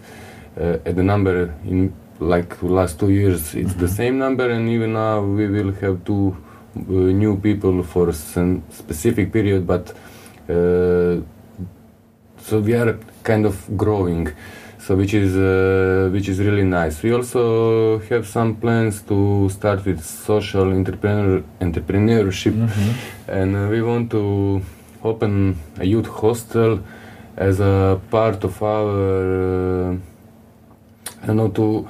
uh, 0.57 0.77
at 0.85 0.95
the 0.95 1.03
number 1.03 1.53
in 1.65 1.93
like 2.19 2.61
last 2.61 2.99
two 2.99 3.09
years. 3.09 3.55
It's 3.55 3.71
mm-hmm. 3.71 3.79
the 3.79 3.87
same 3.87 4.17
number, 4.19 4.49
and 4.49 4.69
even 4.69 4.93
now 4.93 5.21
we 5.21 5.47
will 5.47 5.73
have 5.73 6.05
two 6.05 6.37
new 6.75 7.37
people 7.37 7.83
for 7.83 8.11
some 8.11 8.63
specific 8.71 9.31
period, 9.31 9.65
but 9.67 9.91
uh, 10.49 11.21
so 12.37 12.59
we 12.59 12.73
are 12.73 12.97
kind 13.23 13.45
of 13.45 13.77
growing 13.77 14.33
so 14.85 14.95
which 14.95 15.13
is 15.13 15.35
uh, 15.37 16.09
which 16.11 16.27
is 16.27 16.39
really 16.39 16.63
nice. 16.63 17.01
We 17.01 17.13
also 17.13 17.99
have 18.09 18.27
some 18.27 18.55
plans 18.55 19.01
to 19.03 19.49
start 19.49 19.85
with 19.85 20.03
social 20.03 20.71
entrepreneur 20.71 21.41
entrepreneurship, 21.61 22.53
mm-hmm. 22.53 23.31
and 23.31 23.55
uh, 23.55 23.67
we 23.69 23.81
want 23.81 24.11
to 24.11 24.61
open 25.03 25.57
a 25.79 25.85
youth 25.85 26.07
hostel 26.07 26.79
as 27.37 27.61
a 27.61 27.99
part 28.11 28.43
of 28.43 28.61
our 28.61 29.91
uh, 29.91 29.97
I 31.21 31.27
don't 31.27 31.37
know 31.37 31.49
to 31.49 31.87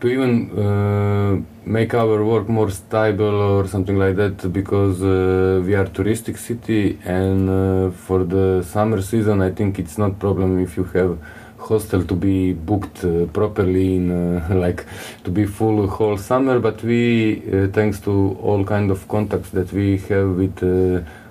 to 0.00 0.08
even 0.08 0.50
uh, 0.58 1.40
make 1.64 1.94
our 1.94 2.24
work 2.24 2.48
more 2.48 2.70
stable 2.70 3.40
or 3.40 3.66
something 3.66 3.98
like 3.98 4.16
that 4.16 4.52
because 4.52 5.02
uh, 5.02 5.62
we 5.64 5.74
are 5.74 5.86
touristic 5.86 6.36
city 6.38 6.98
and 7.04 7.48
uh, 7.48 7.90
for 7.90 8.24
the 8.24 8.62
summer 8.62 9.00
season 9.00 9.40
I 9.40 9.50
think 9.50 9.78
it's 9.78 9.96
not 9.96 10.18
problem 10.18 10.58
if 10.62 10.76
you 10.76 10.84
have 10.84 11.18
hostel 11.58 12.04
to 12.04 12.14
be 12.14 12.52
booked 12.52 13.04
uh, 13.04 13.26
properly 13.32 13.96
in 13.96 14.10
uh, 14.10 14.54
like 14.54 14.84
to 15.24 15.30
be 15.30 15.46
full 15.46 15.86
whole 15.88 16.18
summer 16.18 16.60
but 16.60 16.82
we 16.82 17.42
uh, 17.50 17.68
thanks 17.68 17.98
to 18.00 18.38
all 18.42 18.64
kind 18.64 18.90
of 18.90 19.08
contacts 19.08 19.50
that 19.50 19.72
we 19.72 19.96
have 20.08 20.28
with 20.36 20.62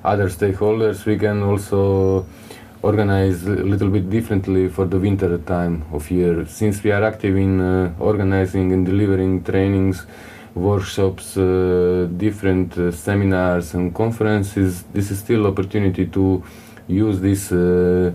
other 0.04 0.28
stakeholders 0.30 1.06
we 1.06 1.18
can 1.18 1.44
also 1.44 2.26
organize 2.90 3.40
a 3.48 3.64
little 3.72 3.90
bit 3.90 4.06
differently 4.10 4.70
for 4.70 4.86
the 4.86 5.00
winter 5.00 5.38
time 5.40 5.76
of 5.92 6.10
year. 6.12 6.46
Since 6.46 6.84
we 6.84 6.92
are 6.92 7.04
active 7.04 7.36
in 7.36 7.54
uh, 7.60 7.94
organizing 8.00 8.72
and 8.74 8.86
delivering 8.86 9.44
trainings 9.44 10.06
workshops 10.56 11.36
uh, 11.38 12.08
different 12.16 12.78
uh, 12.78 12.90
seminars 12.92 13.74
and 13.74 13.94
conferences 13.94 14.84
this 14.94 15.12
is 15.12 15.20
still 15.20 15.46
opportunity 15.46 16.06
to 16.06 16.42
use 16.88 17.20
this 17.20 17.52
uh, 17.52 18.12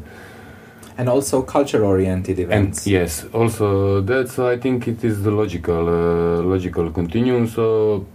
and 0.96 1.08
also 1.08 1.42
culture 1.42 1.84
oriented 1.84 2.38
events. 2.38 2.86
and 2.86 2.92
yes 2.92 3.26
also 3.34 4.00
that 4.00 4.28
so 4.30 4.48
i 4.48 4.56
think 4.56 4.88
it 4.88 5.04
is 5.04 5.22
the 5.22 5.30
logical 5.30 5.86
uh, 5.88 6.42
logical 6.42 6.90
continuum. 6.90 7.46
So 7.46 8.06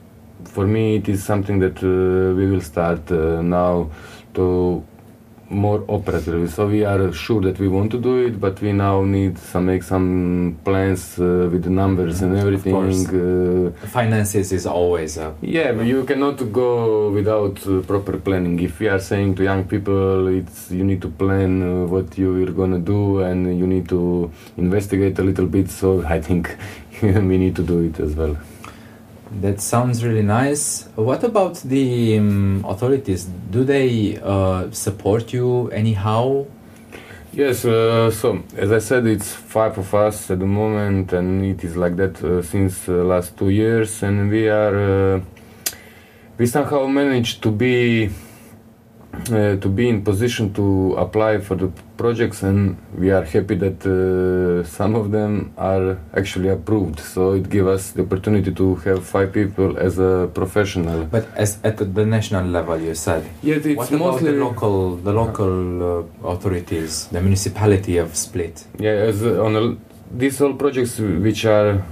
for 0.43 0.65
me 0.65 0.95
it 0.95 1.07
is 1.07 1.23
something 1.23 1.59
that 1.59 1.77
uh, 1.83 2.35
we 2.35 2.47
will 2.49 2.61
start 2.61 3.09
now 3.11 3.89
to 4.33 4.83
more 5.49 5.83
operatively. 5.87 6.47
So 6.47 6.67
we 6.67 6.83
are 6.83 7.11
sure 7.13 7.41
that 7.41 7.59
we 7.59 7.67
want 7.67 7.91
to 7.91 7.99
do 7.99 8.25
it, 8.25 8.39
but 8.39 8.61
we 8.61 8.71
now 8.73 9.03
need 9.03 9.37
some 9.37 9.65
make 9.67 9.83
some 9.83 10.57
plans 10.63 11.19
uh, 11.19 11.49
with 11.51 11.63
the 11.63 11.69
numbers 11.69 12.21
and 12.21 12.37
everything. 12.37 12.75
Uh, 12.75 13.87
Finances 13.87 14.51
is 14.51 14.65
always 14.65 15.17
a 15.17 15.35
yeah, 15.41 15.71
but 15.71 15.85
you 15.85 16.03
cannot 16.03 16.51
go 16.51 17.11
without 17.11 17.65
uh, 17.67 17.81
proper 17.81 18.17
planning. 18.17 18.59
If 18.59 18.79
we 18.79 18.87
are 18.87 18.99
saying 18.99 19.35
to 19.35 19.43
young 19.43 19.65
people, 19.65 20.27
it's 20.27 20.71
you 20.71 20.83
need 20.83 21.01
to 21.01 21.09
plan 21.09 21.61
uh, 21.61 21.85
what 21.87 22.17
you 22.17 22.43
are 22.43 22.51
gonna 22.51 22.79
do 22.79 23.19
and 23.21 23.57
you 23.57 23.67
need 23.67 23.87
to 23.89 24.31
investigate 24.57 25.19
a 25.19 25.23
little 25.23 25.47
bit. 25.47 25.69
So 25.69 26.03
I 26.05 26.19
think 26.21 26.55
we 27.01 27.37
need 27.37 27.55
to 27.55 27.63
do 27.63 27.79
it 27.81 27.99
as 27.99 28.15
well. 28.15 28.37
That 29.41 29.59
sounds 29.59 30.03
really 30.03 30.23
nice. 30.23 30.87
What 30.95 31.23
about 31.23 31.55
the 31.57 32.17
um, 32.17 32.65
authorities? 32.67 33.25
Do 33.25 33.63
they 33.63 34.17
uh, 34.23 34.71
support 34.71 35.33
you 35.33 35.69
anyhow? 35.69 36.45
Yes, 37.33 37.65
uh, 37.65 38.11
so 38.11 38.41
as 38.55 38.71
I 38.71 38.79
said, 38.79 39.05
it's 39.05 39.33
five 39.33 39.77
of 39.77 39.93
us 39.93 40.31
at 40.31 40.39
the 40.39 40.45
moment, 40.45 41.11
and 41.11 41.43
it 41.43 41.65
is 41.65 41.75
like 41.75 41.97
that 41.97 42.23
uh, 42.23 42.41
since 42.41 42.87
uh, 42.87 42.93
last 42.93 43.37
two 43.37 43.49
years, 43.49 44.01
and 44.03 44.29
we 44.29 44.47
are 44.47 45.15
uh, 45.15 45.21
we 46.37 46.45
somehow 46.45 46.87
managed 46.87 47.43
to 47.43 47.51
be 47.51 48.09
uh, 49.31 49.55
to 49.57 49.69
be 49.69 49.89
in 49.89 50.03
position 50.03 50.53
to 50.53 50.95
apply 50.97 51.39
for 51.39 51.55
the 51.55 51.69
projects 51.97 52.43
and 52.43 52.77
we 52.97 53.11
are 53.11 53.23
happy 53.23 53.55
that 53.55 53.79
uh, 53.85 54.63
some 54.67 54.95
of 54.95 55.11
them 55.11 55.53
are 55.57 55.97
actually 56.15 56.49
approved. 56.49 56.99
So 56.99 57.33
it 57.33 57.49
gives 57.49 57.67
us 57.67 57.91
the 57.91 58.03
opportunity 58.03 58.51
to 58.51 58.75
have 58.75 59.05
five 59.05 59.33
people 59.33 59.77
as 59.77 59.97
a 59.99 60.29
professional. 60.33 61.05
But 61.05 61.27
as 61.35 61.59
at 61.63 61.77
the 61.77 62.05
national 62.05 62.45
level 62.45 62.79
you 62.79 62.95
said 62.95 63.23
yeah 63.41 63.55
it's 63.55 63.75
what 63.75 63.91
about 63.91 64.21
the 64.21 64.33
local 64.33 64.95
the 64.97 65.13
local 65.13 65.53
uh, 65.83 66.31
authorities 66.33 67.07
the 67.07 67.21
municipality 67.21 67.97
of 67.97 68.15
split? 68.15 68.65
Yeah 68.79 69.09
as 69.09 69.23
uh, 69.23 69.43
on 69.43 69.55
a, 69.55 69.77
these 70.11 70.39
all 70.41 70.53
projects 70.53 70.99
which 70.99 71.45
are 71.45 71.83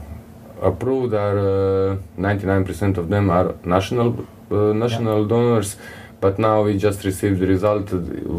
approved 0.62 1.14
are 1.14 1.98
99% 2.18 2.98
uh, 2.98 3.02
of 3.02 3.10
them 3.10 3.30
are 3.30 3.56
national 3.66 4.26
uh, 4.52 4.74
national 4.74 5.22
yeah. 5.22 5.28
donors 5.28 5.78
but 6.24 6.40
now 6.40 6.64
we 6.64 6.78
just 6.78 7.04
received 7.04 7.42
the 7.42 7.48
result. 7.48 7.92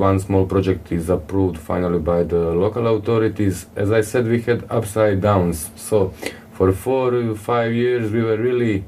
One 0.07 0.19
small 0.19 0.47
project 0.47 0.91
is 0.91 1.11
approved 1.11 1.59
finally 1.59 1.99
by 1.99 2.23
the 2.23 2.43
local 2.65 2.87
authorities. 2.97 3.67
As 3.77 3.93
I 3.93 4.01
said, 4.01 4.27
we 4.27 4.41
had 4.41 4.65
upside 4.71 5.21
downs. 5.21 5.71
So 5.77 6.15
for 6.53 6.73
four, 6.73 7.35
five 7.35 7.75
years, 7.75 8.11
we 8.11 8.23
were 8.23 8.39
really, 8.39 8.87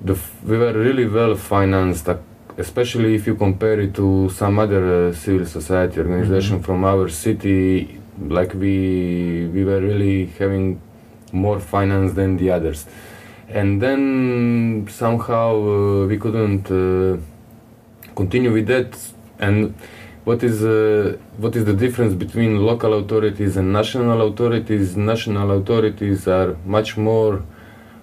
the, 0.00 0.16
we 0.46 0.56
were 0.56 0.72
really 0.72 1.06
well 1.06 1.34
financed, 1.34 2.08
especially 2.56 3.16
if 3.16 3.26
you 3.26 3.34
compare 3.34 3.78
it 3.78 3.92
to 3.96 4.30
some 4.30 4.58
other 4.58 5.08
uh, 5.08 5.12
civil 5.12 5.44
society 5.44 6.00
organization 6.00 6.56
mm-hmm. 6.56 6.64
from 6.64 6.86
our 6.86 7.10
city. 7.10 8.00
Like 8.18 8.54
we, 8.54 9.46
we 9.52 9.62
were 9.62 9.82
really 9.82 10.24
having 10.38 10.80
more 11.32 11.60
finance 11.60 12.14
than 12.14 12.38
the 12.38 12.50
others. 12.50 12.86
And 13.50 13.82
then 13.82 14.88
somehow 14.90 15.50
uh, 15.52 16.06
we 16.06 16.16
couldn't. 16.16 16.70
Uh, 16.70 17.20
continue 18.14 18.52
with 18.52 18.66
that. 18.68 18.96
And 19.38 19.74
what 20.24 20.42
is 20.42 20.64
uh, 20.64 21.18
what 21.36 21.56
is 21.56 21.64
the 21.64 21.74
difference 21.74 22.14
between 22.14 22.64
local 22.64 22.94
authorities 22.94 23.56
and 23.56 23.72
national 23.72 24.22
authorities? 24.22 24.96
National 24.96 25.50
authorities 25.52 26.26
are 26.28 26.56
much 26.64 26.96
more 26.96 27.42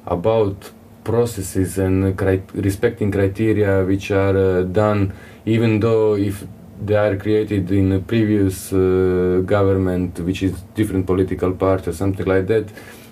about 0.06 0.72
processes 1.04 1.78
and 1.78 2.16
cri- 2.18 2.44
respecting 2.54 3.12
criteria 3.12 3.84
which 3.84 4.12
are 4.12 4.38
uh, 4.38 4.64
done 4.64 5.14
even 5.46 5.80
though 5.80 6.16
if 6.16 6.46
they 6.84 6.96
are 6.96 7.16
created 7.16 7.72
in 7.72 7.92
a 7.92 8.00
previous 8.00 8.74
uh, 8.74 9.42
government 9.46 10.20
which 10.20 10.44
is 10.44 10.60
different 10.76 11.06
political 11.06 11.52
party 11.54 11.90
or 11.90 11.94
something 11.94 12.26
like 12.26 12.48
that. 12.48 12.68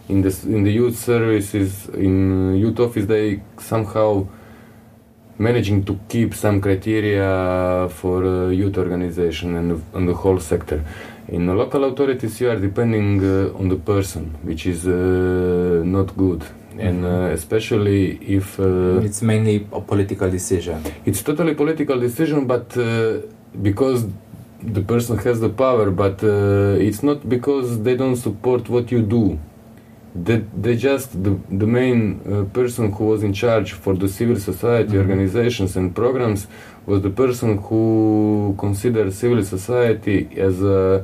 In 0.07 0.21
the 0.21 0.35
in 0.45 0.63
the 0.63 0.71
youth 0.71 0.97
services 0.97 1.87
in 1.89 2.55
youth 2.55 2.79
office 2.79 3.05
they 3.05 3.41
somehow 3.59 4.27
managing 5.39 5.83
to 5.85 5.97
keep 6.09 6.33
some 6.35 6.59
criteria 6.61 7.87
for 7.89 8.23
uh, 8.25 8.49
youth 8.49 8.77
organization 8.77 9.55
and 9.55 9.81
on 9.93 10.05
the 10.05 10.13
whole 10.13 10.39
sector. 10.39 10.83
In 11.29 11.45
the 11.45 11.53
local 11.53 11.83
authorities, 11.85 12.41
you 12.41 12.49
are 12.49 12.57
depending 12.59 13.23
uh, 13.23 13.57
on 13.59 13.69
the 13.69 13.75
person, 13.77 14.23
which 14.43 14.65
is 14.65 14.85
uh, 14.87 14.91
not 15.85 16.15
good, 16.17 16.43
and 16.77 17.05
uh, 17.05 17.29
especially 17.39 18.01
if 18.37 18.59
uh, 18.59 18.99
It's 19.07 19.21
mainly 19.21 19.67
a 19.71 19.81
political 19.81 20.29
decision. 20.29 20.77
it's 21.05 21.21
totally 21.23 21.53
political 21.53 21.97
decision, 21.99 22.45
but 22.47 22.75
uh, 22.77 23.21
because 23.61 24.05
the 24.61 24.81
person 24.81 25.17
has 25.19 25.39
the 25.39 25.49
power, 25.49 25.89
but 25.91 26.21
uh, 26.23 26.85
it's 26.87 27.01
not 27.03 27.19
because 27.29 27.81
they 27.83 27.95
don't 27.95 28.17
support 28.17 28.67
what 28.69 28.91
you 28.91 29.01
do. 29.01 29.39
They, 30.25 30.37
they 30.63 30.75
just 30.75 31.09
the, 31.23 31.33
the 31.49 31.67
main 31.67 32.01
uh, 32.25 32.43
person 32.53 32.91
who 32.91 33.05
was 33.05 33.21
in 33.23 33.33
charge 33.33 33.69
for 33.83 33.93
the 33.95 34.09
civil 34.09 34.37
society 34.49 34.93
Mhm. 34.93 35.01
organizations 35.03 35.71
and 35.77 35.87
programs 35.95 36.41
was 36.85 36.99
the 37.07 37.09
person 37.23 37.49
who 37.67 38.55
considered 38.57 39.13
civil 39.13 39.41
society 39.43 40.27
as 40.37 40.55
a 40.61 41.03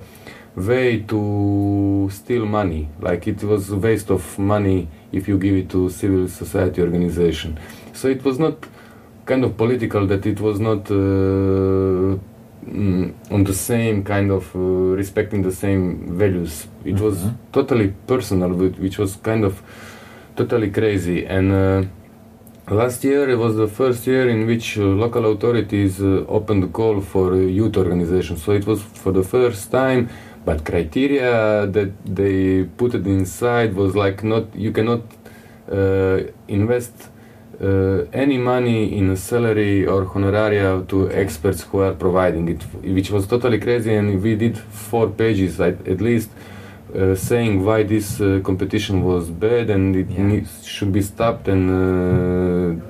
way 0.55 0.87
to 1.11 2.09
steal 2.11 2.45
money. 2.45 2.83
Like 3.07 3.27
it 3.27 3.43
was 3.43 3.69
a 3.71 3.77
waste 3.87 4.09
of 4.17 4.23
money 4.39 4.87
if 5.11 5.27
you 5.29 5.37
give 5.37 5.55
it 5.61 5.69
to 5.69 5.89
civil 5.89 6.27
society 6.27 6.81
organization. 6.81 7.57
So 7.93 8.07
it 8.15 8.21
was 8.27 8.37
not 8.39 8.55
kind 9.25 9.43
of 9.43 9.51
political 9.57 10.05
that 10.07 10.25
it 10.25 10.39
was 10.47 10.59
not 10.59 10.81
uh, 10.91 12.17
mm, 12.67 13.13
on 13.31 13.43
the 13.43 13.53
same 13.53 14.03
kind 14.03 14.31
of 14.31 14.55
uh, 14.55 14.59
respecting 14.95 15.41
the 15.43 15.51
same 15.51 16.17
values. 16.17 16.67
It 16.83 16.99
was 16.99 17.17
Mhm. 17.23 17.33
totally 17.51 17.93
personal, 18.07 18.49
which 18.61 18.77
which 18.77 18.97
was 18.99 19.11
kind 19.23 19.43
of 19.45 19.53
totally 20.35 20.69
crazy. 20.71 21.25
And 21.25 21.51
uh, 21.51 21.83
last 22.81 23.03
year 23.03 23.29
it 23.29 23.37
was 23.37 23.55
the 23.55 23.67
first 23.67 24.07
year 24.07 24.27
in 24.29 24.45
which 24.47 24.77
uh, 24.77 24.83
local 24.83 25.25
authorities 25.31 26.01
uh, 26.01 26.25
opened 26.27 26.63
the 26.63 26.67
call 26.79 27.01
for 27.01 27.35
youth 27.35 27.77
organizations. 27.77 28.43
So 28.43 28.51
it 28.51 28.65
was 28.67 28.81
for 28.81 29.11
the 29.11 29.23
first 29.23 29.71
time. 29.71 30.09
But 30.45 30.63
criteria 30.63 31.65
that 31.67 31.91
they 32.05 32.65
put 32.77 32.93
it 32.93 33.05
inside 33.07 33.73
was 33.75 33.95
like 33.95 34.23
not 34.23 34.43
you 34.55 34.71
cannot 34.71 35.01
uh, 35.71 36.19
invest 36.47 37.09
uh, 37.61 38.05
any 38.13 38.37
money 38.37 38.97
in 38.97 39.15
salary 39.15 39.85
or 39.85 40.05
honoraria 40.05 40.85
to 40.87 41.09
experts 41.11 41.63
who 41.63 41.79
are 41.79 41.93
providing 41.93 42.47
it, 42.49 42.61
which 42.83 43.11
was 43.11 43.27
totally 43.27 43.59
crazy. 43.59 43.93
And 43.93 44.21
we 44.21 44.35
did 44.35 44.57
four 44.57 45.09
pages 45.09 45.59
at, 45.61 45.87
at 45.87 46.01
least 46.01 46.29
uh, 46.95 47.15
saying 47.15 47.63
why 47.63 47.83
this 47.83 48.19
uh, 48.21 48.39
competition 48.43 49.03
was 49.03 49.29
bad 49.29 49.69
and 49.69 49.95
it 49.95 50.09
Yeah. 50.09 50.23
needs, 50.23 50.65
should 50.65 50.91
be 50.91 51.01
stopped 51.01 51.47
and 51.47 52.81
uh, 52.81 52.85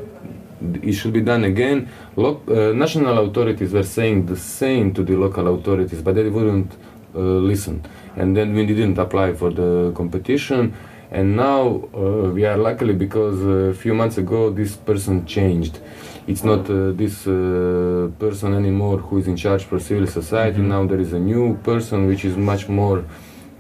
it 0.81 0.93
should 0.93 1.13
be 1.13 1.21
done 1.21 1.43
again. 1.43 1.87
Lo- 2.15 2.41
uh, 2.47 2.73
national 2.73 3.17
authorities 3.19 3.71
were 3.73 3.83
saying 3.83 4.25
the 4.25 4.37
same 4.37 4.93
to 4.93 5.03
the 5.03 5.15
local 5.15 5.47
authorities, 5.53 6.01
but 6.01 6.15
they 6.15 6.29
wouldn't 6.29 6.71
uh, 7.15 7.19
listen. 7.19 7.83
And 8.15 8.35
then 8.35 8.53
we 8.53 8.65
didn't 8.65 8.97
apply 8.97 9.33
for 9.33 9.51
the 9.51 9.91
competition. 9.95 10.73
And 11.11 11.35
now 11.35 11.87
uh, 11.93 12.29
we 12.33 12.45
are 12.45 12.57
luckily 12.57 12.93
because 12.93 13.41
a 13.41 13.73
few 13.73 13.93
months 13.93 14.17
ago 14.17 14.49
this 14.49 14.75
person 14.75 15.25
changed. 15.25 15.79
It's 16.27 16.43
not 16.43 16.69
uh, 16.69 16.91
this 16.91 17.27
uh, 17.27 18.09
person 18.17 18.53
anymore 18.55 18.97
who 18.97 19.19
is 19.19 19.27
in 19.27 19.35
charge 19.35 19.63
for 19.63 19.79
civil 19.79 20.07
society. 20.07 20.59
Mhm. 20.59 20.67
Now 20.67 20.85
there 20.87 20.99
is 20.99 21.13
a 21.13 21.19
new 21.19 21.55
person 21.63 22.07
which 22.07 22.25
is 22.25 22.35
much 22.35 22.67
more 22.67 23.03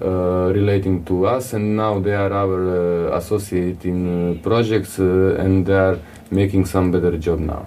uh, 0.01 0.51
relating 0.53 1.05
to 1.05 1.25
us, 1.27 1.53
and 1.53 1.77
now 1.77 1.99
they 1.99 2.13
are 2.15 2.33
our 2.33 3.09
uh, 3.13 3.17
associate 3.17 3.85
in 3.85 3.99
uh, 4.07 4.41
projects, 4.43 4.99
uh, 4.99 5.37
and 5.39 5.65
they 5.65 5.73
are 5.73 5.97
making 6.31 6.65
some 6.65 6.91
better 6.91 7.17
job 7.17 7.39
now. 7.39 7.65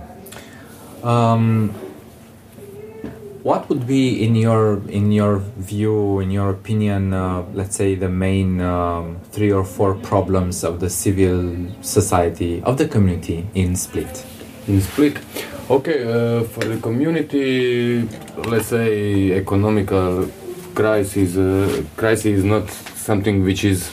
Um, 1.03 1.71
what 3.49 3.67
would 3.71 3.87
be, 3.87 4.23
in 4.27 4.35
your 4.37 4.65
in 4.91 5.11
your 5.11 5.39
view, 5.57 6.21
in 6.21 6.31
your 6.31 6.51
opinion, 6.51 7.15
uh, 7.15 7.43
let's 7.55 7.77
say 7.77 7.95
the 7.95 8.09
main 8.27 8.61
um, 8.61 9.19
three 9.33 9.51
or 9.51 9.65
four 9.65 9.95
problems 10.11 10.57
of 10.65 10.81
the 10.81 10.91
civil 10.91 11.41
society 11.81 12.63
of 12.65 12.77
the 12.77 12.87
community 12.87 13.47
in 13.55 13.75
Split? 13.75 14.13
in 14.67 14.83
Split. 14.83 15.17
Okay, 15.71 15.99
uh, 16.05 16.45
for 16.45 16.65
the 16.73 16.79
community, 16.89 18.03
let's 18.53 18.67
say 18.67 19.33
economical 19.43 20.29
crisis. 20.75 21.31
Uh, 21.39 21.83
crisis 21.97 22.33
is 22.41 22.45
not 22.45 22.69
something 23.09 23.43
which 23.49 23.65
is. 23.65 23.91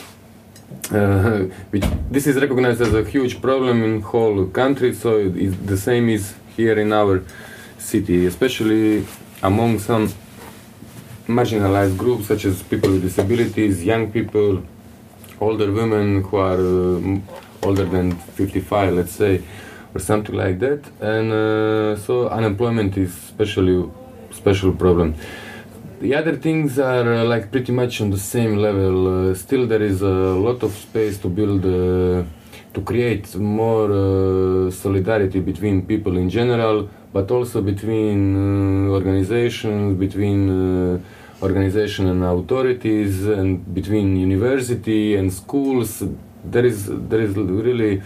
Uh, 0.92 1.48
which 1.72 1.84
this 2.10 2.26
is 2.26 2.36
recognized 2.44 2.82
as 2.82 2.92
a 2.92 3.04
huge 3.14 3.40
problem 3.40 3.82
in 3.82 4.02
whole 4.02 4.44
country. 4.60 4.92
So 4.92 5.30
the 5.72 5.78
same 5.78 6.10
is 6.10 6.34
here 6.56 6.78
in 6.78 6.92
our 6.92 7.24
city, 7.78 8.26
especially 8.26 9.06
among 9.42 9.78
some 9.78 10.12
marginalized 11.26 11.96
groups 11.96 12.26
such 12.28 12.44
as 12.44 12.62
people 12.62 12.90
with 12.90 13.02
disabilities, 13.02 13.84
young 13.84 14.10
people, 14.12 14.62
older 15.40 15.70
women 15.72 16.22
who 16.22 16.36
are 16.36 16.60
uh, 16.60 17.66
older 17.66 17.84
than 17.84 18.12
55, 18.16 18.94
let's 18.94 19.12
say, 19.12 19.42
or 19.94 20.00
something 20.00 20.34
like 20.34 20.58
that. 20.60 20.82
And 21.00 21.32
uh, 21.32 21.96
so 21.96 22.28
unemployment 22.28 22.96
is 22.96 23.10
especially 23.16 23.90
special 24.30 24.72
problem. 24.72 25.14
The 26.00 26.14
other 26.14 26.36
things 26.36 26.78
are 26.78 27.14
uh, 27.14 27.24
like 27.24 27.50
pretty 27.50 27.72
much 27.72 28.00
on 28.00 28.10
the 28.10 28.18
same 28.18 28.56
level. 28.56 29.30
Uh, 29.30 29.34
still, 29.34 29.66
there 29.66 29.82
is 29.82 30.02
a 30.02 30.06
lot 30.46 30.62
of 30.62 30.72
space 30.72 31.18
to 31.18 31.28
build, 31.28 31.64
uh, 31.64 32.28
to 32.76 32.82
create 32.82 33.34
more 33.36 33.90
uh, 33.90 34.70
solidarity 34.70 35.40
between 35.40 35.86
people 35.86 36.14
in 36.18 36.28
general, 36.28 36.86
but 37.10 37.30
also 37.30 37.62
between 37.62 38.20
uh, 38.36 38.98
organizations, 38.98 39.98
between 40.06 40.40
uh, 40.50 40.98
organization 41.46 42.06
and 42.12 42.22
authorities, 42.22 43.26
and 43.26 43.48
between 43.78 44.06
university 44.28 45.16
and 45.16 45.32
schools. 45.32 45.90
There 46.44 46.66
is 46.66 46.78
there 47.10 47.22
is 47.26 47.32
really 47.68 48.02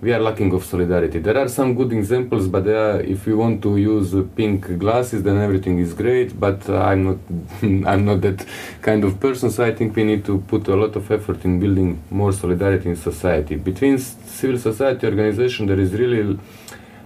we 0.00 0.12
are 0.12 0.20
lacking 0.20 0.52
of 0.52 0.64
solidarity. 0.64 1.18
There 1.20 1.38
are 1.38 1.48
some 1.48 1.74
good 1.74 1.92
examples, 1.92 2.48
but 2.48 2.66
are, 2.66 3.00
if 3.00 3.26
we 3.26 3.34
want 3.34 3.62
to 3.62 3.76
use 3.76 4.14
uh, 4.14 4.24
pink 4.36 4.78
glasses, 4.78 5.22
then 5.22 5.38
everything 5.38 5.78
is 5.78 5.94
great. 5.94 6.38
But 6.38 6.68
uh, 6.68 6.78
I'm 6.78 7.04
not 7.04 7.18
I'm 7.90 8.04
not 8.04 8.20
that 8.20 8.46
kind 8.82 9.04
of 9.04 9.18
person, 9.18 9.50
so 9.50 9.64
I 9.64 9.74
think 9.74 9.96
we 9.96 10.04
need 10.04 10.24
to 10.26 10.38
put 10.38 10.68
a 10.68 10.76
lot 10.76 10.96
of 10.96 11.10
effort 11.10 11.44
in 11.44 11.58
building 11.58 12.02
more 12.10 12.32
solidarity 12.32 12.90
in 12.90 12.96
society 12.96 13.56
between 13.56 13.98
civil 13.98 14.58
society 14.58 15.06
organization. 15.06 15.66
There 15.66 15.80
is 15.80 15.92
really 15.92 16.38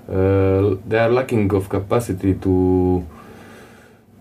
uh, 0.09 0.77
they 0.87 0.99
are 0.99 1.11
lacking 1.11 1.53
of 1.55 1.69
capacity 1.69 2.35
to 2.35 3.07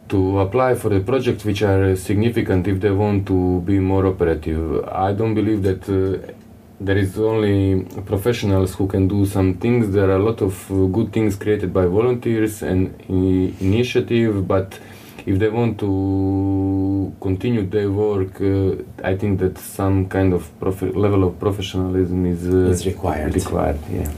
to 0.09 0.39
apply 0.39 0.75
for 0.75 0.89
the 0.89 0.99
projects 0.99 1.45
which 1.45 1.61
are 1.61 1.95
significant 1.95 2.67
if 2.67 2.79
they 2.79 2.91
want 2.91 3.27
to 3.27 3.61
be 3.61 3.79
more 3.79 4.05
operative. 4.07 4.83
I 4.87 5.13
don't 5.13 5.35
believe 5.35 5.63
that 5.63 5.87
uh, 5.87 6.33
there 6.79 6.97
is 6.97 7.17
only 7.19 7.83
professionals 8.05 8.75
who 8.75 8.87
can 8.87 9.07
do 9.07 9.25
some 9.25 9.55
things. 9.55 9.91
There 9.91 10.09
are 10.09 10.15
a 10.15 10.23
lot 10.23 10.41
of 10.41 10.67
good 10.69 11.11
things 11.11 11.35
created 11.35 11.73
by 11.73 11.85
volunteers 11.85 12.61
and 12.61 12.99
initiative, 13.07 14.47
but 14.47 14.79
if 15.25 15.37
they 15.39 15.49
want 15.49 15.77
to 15.79 17.13
continue 17.21 17.65
their 17.65 17.91
work, 17.91 18.39
uh, 18.41 18.81
I 19.03 19.15
think 19.17 19.39
that 19.39 19.57
some 19.57 20.07
kind 20.07 20.33
of 20.33 20.49
prof- 20.59 20.95
level 20.95 21.23
of 21.25 21.39
professionalism 21.39 22.25
is, 22.25 22.47
uh, 22.47 22.71
Is 22.71 22.85
required. 22.85 23.35
Required, 23.35 23.79
yeah. 23.91 24.09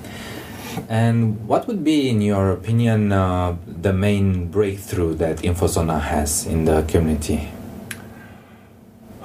And 0.88 1.48
what 1.48 1.68
would 1.68 1.84
be, 1.84 2.10
in 2.10 2.22
your 2.22 2.52
opinion, 2.52 3.12
uh, 3.12 3.56
the 3.68 3.92
main 3.92 4.48
breakthrough 4.48 5.16
that 5.16 5.38
Infozona 5.38 6.00
has 6.00 6.46
in 6.46 6.66
the 6.66 6.84
community? 6.84 7.50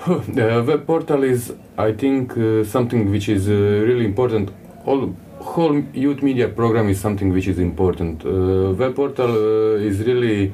The 0.28 0.62
web 0.64 0.86
portal 0.86 1.24
is, 1.24 1.52
I 1.76 1.92
think, 1.92 2.36
uh, 2.38 2.62
something 2.62 3.10
which 3.10 3.28
is 3.28 3.48
uh, 3.48 3.52
really 3.52 4.04
important. 4.04 4.50
All 4.84 5.12
whole 5.40 5.82
youth 5.92 6.22
media 6.22 6.48
program 6.48 6.88
is 6.88 7.00
something 7.00 7.32
which 7.32 7.48
is 7.48 7.58
important. 7.58 8.24
Uh, 8.24 8.72
web 8.72 8.94
portal 8.94 9.30
uh, 9.30 9.88
is 9.90 9.98
really 10.00 10.52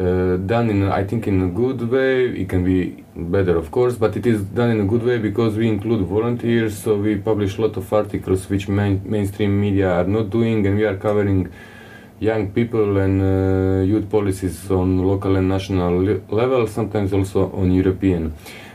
uh, 0.00 0.36
done 0.36 0.68
in, 0.70 0.90
I 0.90 1.04
think, 1.04 1.28
in 1.28 1.42
a 1.42 1.48
good 1.48 1.88
way. 1.88 2.30
It 2.40 2.48
can 2.48 2.64
be 2.64 3.04
better, 3.14 3.56
of 3.56 3.70
course, 3.70 3.94
but 3.94 4.16
it 4.16 4.26
is 4.26 4.42
done 4.42 4.70
in 4.70 4.80
a 4.80 4.84
good 4.84 5.04
way 5.04 5.18
because 5.18 5.56
we 5.56 5.68
include 5.68 6.04
volunteers. 6.04 6.76
So 6.76 6.96
we 6.96 7.14
publish 7.14 7.58
a 7.58 7.62
lot 7.62 7.76
of 7.76 7.92
articles 7.92 8.50
which 8.50 8.66
main, 8.66 9.00
mainstream 9.04 9.60
media 9.60 9.92
are 10.00 10.08
not 10.08 10.30
doing, 10.30 10.66
and 10.66 10.76
we 10.76 10.84
are 10.84 10.96
covering 10.96 11.52
young 12.18 12.50
people 12.50 12.98
and 12.98 13.20
uh, 13.20 13.84
youth 13.84 14.10
policies 14.10 14.68
on 14.72 15.06
local 15.06 15.36
and 15.36 15.48
national 15.48 16.02
le- 16.02 16.20
level, 16.30 16.66
sometimes 16.66 17.12
also 17.12 17.52
on 17.52 17.70
European. 17.70 18.32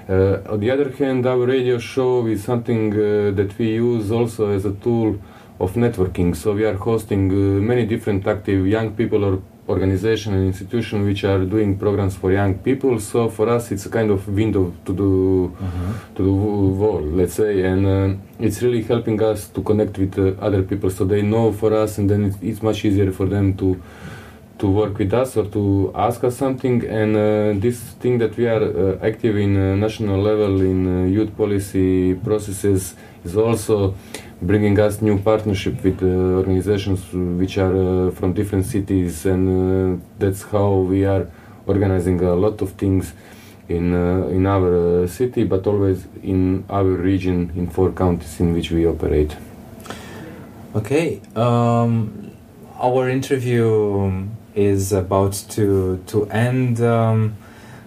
Uh, 0.10 0.40
on 0.54 0.60
the 0.60 0.72
other 0.72 0.90
hand, 0.92 1.26
our 1.26 1.46
radio 1.46 1.78
show 1.78 2.26
is 2.28 2.44
something 2.44 2.94
uh, 2.94 3.32
that 3.32 3.58
we 3.58 3.74
use 3.74 4.12
also 4.12 4.50
as 4.52 4.64
a 4.66 4.72
tool 4.72 5.20
of 5.60 5.74
networking. 5.74 6.36
So 6.36 6.54
we 6.54 6.64
are 6.66 6.76
hosting 6.76 7.30
uh, 7.32 7.36
many 7.62 7.86
different 7.86 8.26
active 8.26 8.66
young 8.68 8.96
people 8.96 9.24
or 9.26 9.42
organization 9.68 10.34
and 10.34 10.48
institution 10.48 11.06
which 11.06 11.26
are 11.26 11.44
doing 11.44 11.78
programs 11.78 12.16
for 12.16 12.32
young 12.32 12.54
people. 12.60 13.02
So 13.02 13.28
for 13.30 13.50
us, 13.50 13.70
it's 13.72 13.86
a 13.86 13.90
kind 13.90 14.10
of 14.12 14.26
window 14.30 14.74
to 14.86 14.94
the 14.94 15.38
Mm-hmm. 15.48 16.16
to 16.16 16.24
the 16.24 16.32
world, 16.82 17.14
let's 17.14 17.34
say, 17.34 17.64
and 17.64 17.86
uh, 17.86 18.46
it's 18.46 18.62
really 18.62 18.84
helping 18.84 19.22
us 19.22 19.48
to 19.50 19.62
connect 19.62 19.98
with 19.98 20.18
uh, 20.20 20.40
other 20.46 20.62
people, 20.62 20.90
so 20.90 21.04
they 21.06 21.22
know 21.22 21.52
for 21.52 21.74
us, 21.74 21.98
and 21.98 22.10
then 22.10 22.26
it's, 22.26 22.38
it's 22.42 22.62
much 22.62 22.86
easier 22.86 23.12
for 23.12 23.26
them 23.26 23.56
to 23.56 23.82
to 24.60 24.68
work 24.68 24.98
with 24.98 25.14
us 25.14 25.38
or 25.38 25.46
to 25.46 25.92
ask 25.96 26.24
us 26.24 26.36
something. 26.38 26.86
And 26.86 27.16
uh, 27.16 27.60
this 27.60 27.80
thing 28.02 28.18
that 28.20 28.36
we 28.38 28.48
are 28.48 28.64
uh, 28.64 29.06
active 29.06 29.38
in 29.38 29.56
uh, 29.56 29.76
national 29.76 30.22
level 30.22 30.62
in 30.62 30.88
uh, 30.88 31.06
youth 31.06 31.36
policy 31.38 32.16
processes 32.16 32.96
is 33.24 33.38
also 33.38 33.96
bringing 34.42 34.80
us 34.80 35.02
new 35.02 35.18
partnership 35.20 35.84
with 35.84 36.02
uh, 36.02 36.06
organizations 36.06 37.02
which 37.14 37.58
are 37.58 38.08
uh, 38.08 38.12
from 38.12 38.34
different 38.34 38.66
cities, 38.66 39.26
and 39.26 40.02
that's 40.20 40.44
how 40.44 40.76
we 40.76 41.06
are 41.06 41.28
organizing 41.66 42.22
a 42.22 42.36
lot 42.36 42.62
of 42.62 42.72
things 42.74 43.14
in 43.68 43.94
in 44.30 44.46
our 44.46 45.08
city, 45.08 45.44
but 45.44 45.68
always 45.68 46.06
in 46.24 46.64
our 46.70 46.86
region, 46.86 47.52
in 47.56 47.68
four 47.68 47.92
counties 47.92 48.40
in 48.40 48.54
which 48.54 48.72
we 48.72 48.86
operate. 48.86 49.36
Okay, 50.76 51.20
um, 51.36 52.32
our 52.80 53.10
interview 53.10 54.28
is 54.58 54.92
about 54.92 55.34
to 55.50 56.04
to 56.08 56.26
end. 56.30 56.82
Um, 56.82 57.36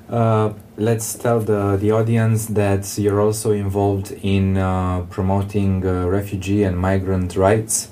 uh, 0.09 0.53
let's 0.77 1.15
tell 1.15 1.41
the 1.41 1.77
the 1.77 1.91
audience 1.91 2.47
that 2.47 2.99
you're 2.99 3.21
also 3.21 3.53
involved 3.53 4.13
in 4.23 4.57
uh, 4.57 5.03
promoting 5.11 5.85
uh, 5.87 6.07
refugee 6.07 6.63
and 6.63 6.79
migrant 6.79 7.37
rights 7.37 7.91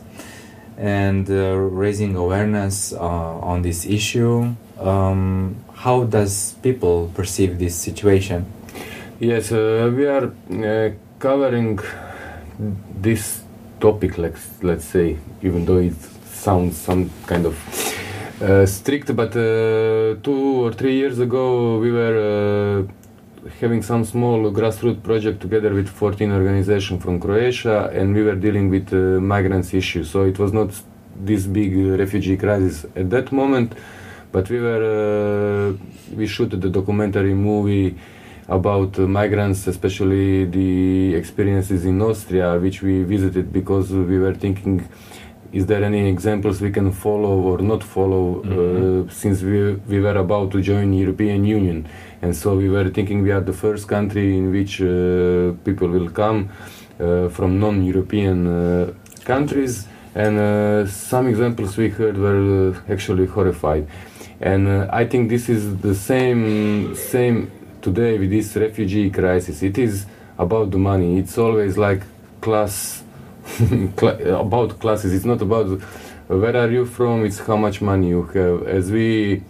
and 0.77 1.29
uh, 1.29 1.57
raising 1.57 2.15
awareness 2.17 2.93
uh, 2.93 2.99
on 2.99 3.63
this 3.63 3.85
issue. 3.85 4.55
Um, 4.81 5.57
how 5.75 6.05
does 6.05 6.55
people 6.63 7.11
perceive 7.15 7.59
this 7.59 7.75
situation? 7.75 8.47
Yes, 9.19 9.51
uh, 9.51 9.93
we 9.93 10.07
are 10.07 10.31
covering 11.19 11.81
this 13.01 13.43
topic, 13.81 14.19
let's, 14.19 14.63
let's 14.63 14.85
say, 14.85 15.19
even 15.43 15.65
though 15.65 15.79
it 15.79 15.95
sounds 16.31 16.77
some 16.77 17.11
kind 17.27 17.47
of 17.47 17.57
uh, 18.41 18.67
strict, 18.67 19.15
but 19.17 19.31
uh, 19.37 20.15
two 20.23 20.65
or 20.65 20.73
three 20.73 20.95
years 20.95 21.19
ago 21.19 21.79
we 21.79 21.91
were 21.91 22.87
uh, 22.87 23.51
having 23.61 23.83
some 23.83 24.05
small 24.05 24.51
grassroots 24.51 25.03
project 25.03 25.41
together 25.41 25.75
with 25.75 25.89
14 25.89 26.33
organizations 26.33 27.03
from 27.03 27.19
Croatia, 27.21 27.91
and 27.93 28.15
we 28.15 28.23
were 28.23 28.37
dealing 28.37 28.71
with 28.71 28.93
migrants 28.93 29.75
issues. 29.75 30.11
So 30.11 30.25
it 30.25 30.39
was 30.39 30.53
not 30.53 30.71
this 31.17 31.47
big 31.47 31.75
refugee 31.99 32.37
crisis 32.37 32.87
at 32.95 33.11
that 33.11 33.33
moment, 33.33 33.75
but 34.31 34.49
we 34.51 34.61
were 34.61 35.77
we 36.15 36.27
shot 36.27 36.51
the 36.51 36.71
documentary 36.71 37.35
movie 37.35 37.97
about 38.49 38.99
uh, 38.99 39.03
migrants, 39.03 39.67
especially 39.67 40.47
the 40.47 41.15
experiences 41.15 41.85
in 41.85 42.01
Austria, 42.01 42.59
which 42.59 42.83
we 42.83 43.03
visited 43.03 43.53
because 43.53 43.91
we 43.93 44.19
were 44.19 44.35
thinking, 44.35 44.89
is 45.53 45.67
there 45.67 45.83
any 45.83 46.09
examples 46.09 46.61
we 46.61 46.71
can 46.71 46.93
follow 46.93 47.41
or 47.41 47.59
not 47.59 47.83
follow, 47.83 48.43
uh, 48.43 49.11
since 49.11 49.43
we, 49.43 49.75
we 49.89 50.01
were 50.01 50.17
about 50.17 50.51
to 50.53 50.61
join 50.61 50.93
European 50.93 51.45
Union, 51.45 51.89
and 52.23 52.37
so 52.37 52.57
we 52.57 52.69
were 52.69 52.89
thinking 52.91 53.23
we 53.23 53.31
are 53.31 53.41
the 53.41 53.53
first 53.53 53.89
country 53.89 54.37
in 54.37 54.53
which 54.53 54.81
uh, 54.81 55.53
people 55.65 55.89
will 55.89 56.11
come 56.11 56.51
uh, 57.01 57.29
from 57.29 57.59
non-European 57.59 58.47
uh, 58.47 58.93
countries, 59.25 59.87
and 60.15 60.39
uh, 60.39 60.87
some 60.87 61.29
examples 61.29 61.77
we 61.77 61.89
heard 61.89 62.19
were 62.19 62.73
uh, 62.73 62.93
actually 62.93 63.27
horrified, 63.27 63.87
and 64.41 64.69
uh, 64.69 64.89
I 64.93 65.07
think 65.07 65.29
this 65.31 65.49
is 65.49 65.79
the 65.79 65.95
same 65.95 66.95
same 66.95 67.51
today 67.81 68.19
with 68.19 68.31
this 68.31 68.55
refugee 68.57 69.11
crisis. 69.11 69.63
It 69.63 69.79
is 69.79 70.05
about 70.37 70.71
the 70.71 70.79
money. 70.79 71.19
It's 71.19 71.39
always 71.39 71.79
like 71.79 72.03
class 72.41 73.03
cla- 73.03 73.08
about 73.99 74.79
classes. 74.79 75.13
It's 75.15 75.25
not 75.25 75.43
about 75.43 75.81
where 76.29 76.57
are 76.57 76.71
you 76.71 76.85
from. 76.87 77.25
It's 77.25 77.39
how 77.39 77.57
much 77.57 77.81
money 77.81 78.09
you 78.09 78.23
have. 78.25 78.67
As 78.67 78.91
we 78.91 79.43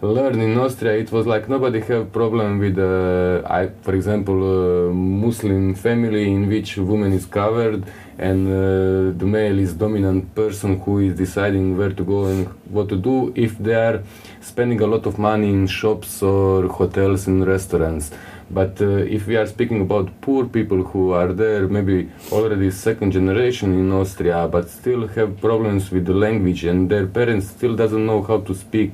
learned 0.00 0.42
in 0.42 0.58
Austria, 0.58 0.94
it 0.94 1.10
was 1.12 1.26
like 1.26 1.48
nobody 1.48 1.80
have 1.80 2.12
problem 2.12 2.58
with, 2.58 2.78
uh, 2.78 3.46
I, 3.46 3.68
for 3.82 3.94
example, 3.94 4.88
a 4.88 4.92
Muslim 4.92 5.74
family 5.74 6.30
in 6.30 6.48
which 6.48 6.76
woman 6.76 7.12
is 7.12 7.26
covered 7.26 7.84
and 8.18 8.46
uh, 8.46 9.18
the 9.18 9.26
male 9.26 9.58
is 9.58 9.74
dominant 9.74 10.34
person 10.34 10.80
who 10.80 11.00
is 11.00 11.16
deciding 11.16 11.76
where 11.76 11.92
to 11.92 12.04
go 12.04 12.26
and 12.26 12.46
what 12.70 12.88
to 12.88 12.96
do 12.96 13.32
if 13.34 13.58
they 13.58 13.74
are 13.74 14.02
spending 14.40 14.80
a 14.80 14.86
lot 14.86 15.06
of 15.06 15.18
money 15.18 15.48
in 15.48 15.66
shops 15.66 16.22
or 16.22 16.68
hotels 16.68 17.26
and 17.26 17.46
restaurants. 17.46 18.10
But 18.50 18.80
uh, 18.80 18.98
if 19.16 19.26
we 19.26 19.36
are 19.36 19.46
speaking 19.46 19.80
about 19.80 20.20
poor 20.20 20.46
people 20.46 20.82
who 20.82 21.12
are 21.12 21.32
there, 21.32 21.66
maybe 21.66 22.10
already 22.30 22.70
second 22.70 23.12
generation 23.12 23.72
in 23.72 23.90
Austria, 23.90 24.48
but 24.48 24.68
still 24.68 25.06
have 25.08 25.40
problems 25.40 25.90
with 25.90 26.04
the 26.04 26.14
language, 26.14 26.64
and 26.64 26.90
their 26.90 27.06
parents 27.06 27.48
still 27.48 27.74
doesn't 27.74 28.04
know 28.04 28.22
how 28.22 28.40
to 28.40 28.54
speak 28.54 28.92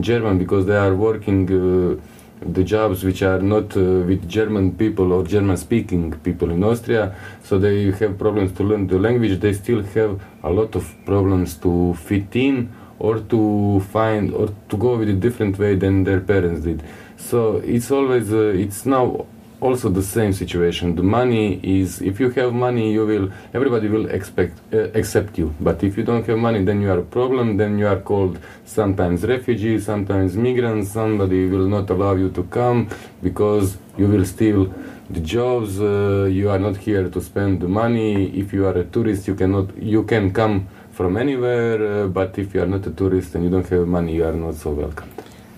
German 0.00 0.38
because 0.38 0.66
they 0.66 0.76
are 0.76 0.94
working 0.94 1.46
uh, 1.50 2.00
the 2.44 2.64
jobs 2.64 3.04
which 3.04 3.22
are 3.22 3.40
not 3.40 3.76
uh, 3.76 3.80
with 3.80 4.28
German 4.28 4.74
people 4.76 5.12
or 5.12 5.24
German 5.24 5.56
speaking 5.56 6.12
people 6.20 6.50
in 6.50 6.64
Austria, 6.64 7.14
so 7.42 7.58
they 7.58 7.90
have 7.90 8.18
problems 8.18 8.52
to 8.52 8.62
learn 8.64 8.86
the 8.86 8.98
language. 8.98 9.38
They 9.40 9.52
still 9.52 9.82
have 9.82 10.20
a 10.42 10.50
lot 10.50 10.74
of 10.74 10.92
problems 11.04 11.56
to 11.58 11.94
fit 11.94 12.34
in 12.34 12.72
or 12.98 13.18
to 13.18 13.80
find 13.92 14.32
or 14.32 14.48
to 14.68 14.76
go 14.76 14.96
with 14.96 15.08
a 15.08 15.14
different 15.14 15.58
way 15.58 15.74
than 15.74 16.04
their 16.04 16.20
parents 16.20 16.62
did. 16.64 16.82
So 17.28 17.56
it's 17.64 17.90
always 17.90 18.32
uh, 18.32 18.52
it's 18.64 18.84
now 18.84 19.26
also 19.60 19.88
the 19.88 20.02
same 20.02 20.32
situation. 20.32 20.96
The 20.96 21.04
money 21.04 21.60
is 21.62 22.02
if 22.02 22.18
you 22.18 22.30
have 22.30 22.52
money, 22.52 22.92
you 22.92 23.06
will 23.06 23.30
everybody 23.54 23.88
will 23.88 24.06
expect 24.10 24.58
uh, 24.74 24.88
accept 25.00 25.38
you. 25.38 25.54
But 25.60 25.82
if 25.84 25.96
you 25.96 26.02
don't 26.02 26.26
have 26.26 26.38
money, 26.38 26.64
then 26.64 26.82
you 26.82 26.90
are 26.90 26.98
a 26.98 27.04
problem. 27.04 27.56
Then 27.56 27.78
you 27.78 27.86
are 27.86 28.00
called 28.00 28.38
sometimes 28.64 29.22
refugee, 29.22 29.78
sometimes 29.78 30.36
migrant. 30.36 30.86
Somebody 30.88 31.46
will 31.46 31.68
not 31.68 31.88
allow 31.90 32.14
you 32.14 32.28
to 32.30 32.42
come 32.44 32.88
because 33.22 33.78
you 33.96 34.08
will 34.08 34.24
steal 34.24 34.74
the 35.08 35.20
jobs. 35.20 35.80
Uh, 35.80 36.28
you 36.30 36.50
are 36.50 36.58
not 36.58 36.76
here 36.76 37.08
to 37.08 37.20
spend 37.20 37.60
the 37.60 37.68
money. 37.68 38.36
If 38.36 38.52
you 38.52 38.66
are 38.66 38.76
a 38.76 38.84
tourist, 38.84 39.28
you 39.28 39.36
cannot 39.36 39.76
you 39.80 40.02
can 40.02 40.32
come 40.32 40.66
from 40.90 41.16
anywhere. 41.16 42.04
Uh, 42.04 42.06
but 42.08 42.36
if 42.36 42.52
you 42.52 42.62
are 42.62 42.66
not 42.66 42.84
a 42.86 42.90
tourist 42.90 43.36
and 43.36 43.44
you 43.44 43.50
don't 43.50 43.68
have 43.68 43.86
money, 43.86 44.16
you 44.16 44.24
are 44.24 44.32
not 44.32 44.56
so 44.56 44.70
welcome. 44.70 45.08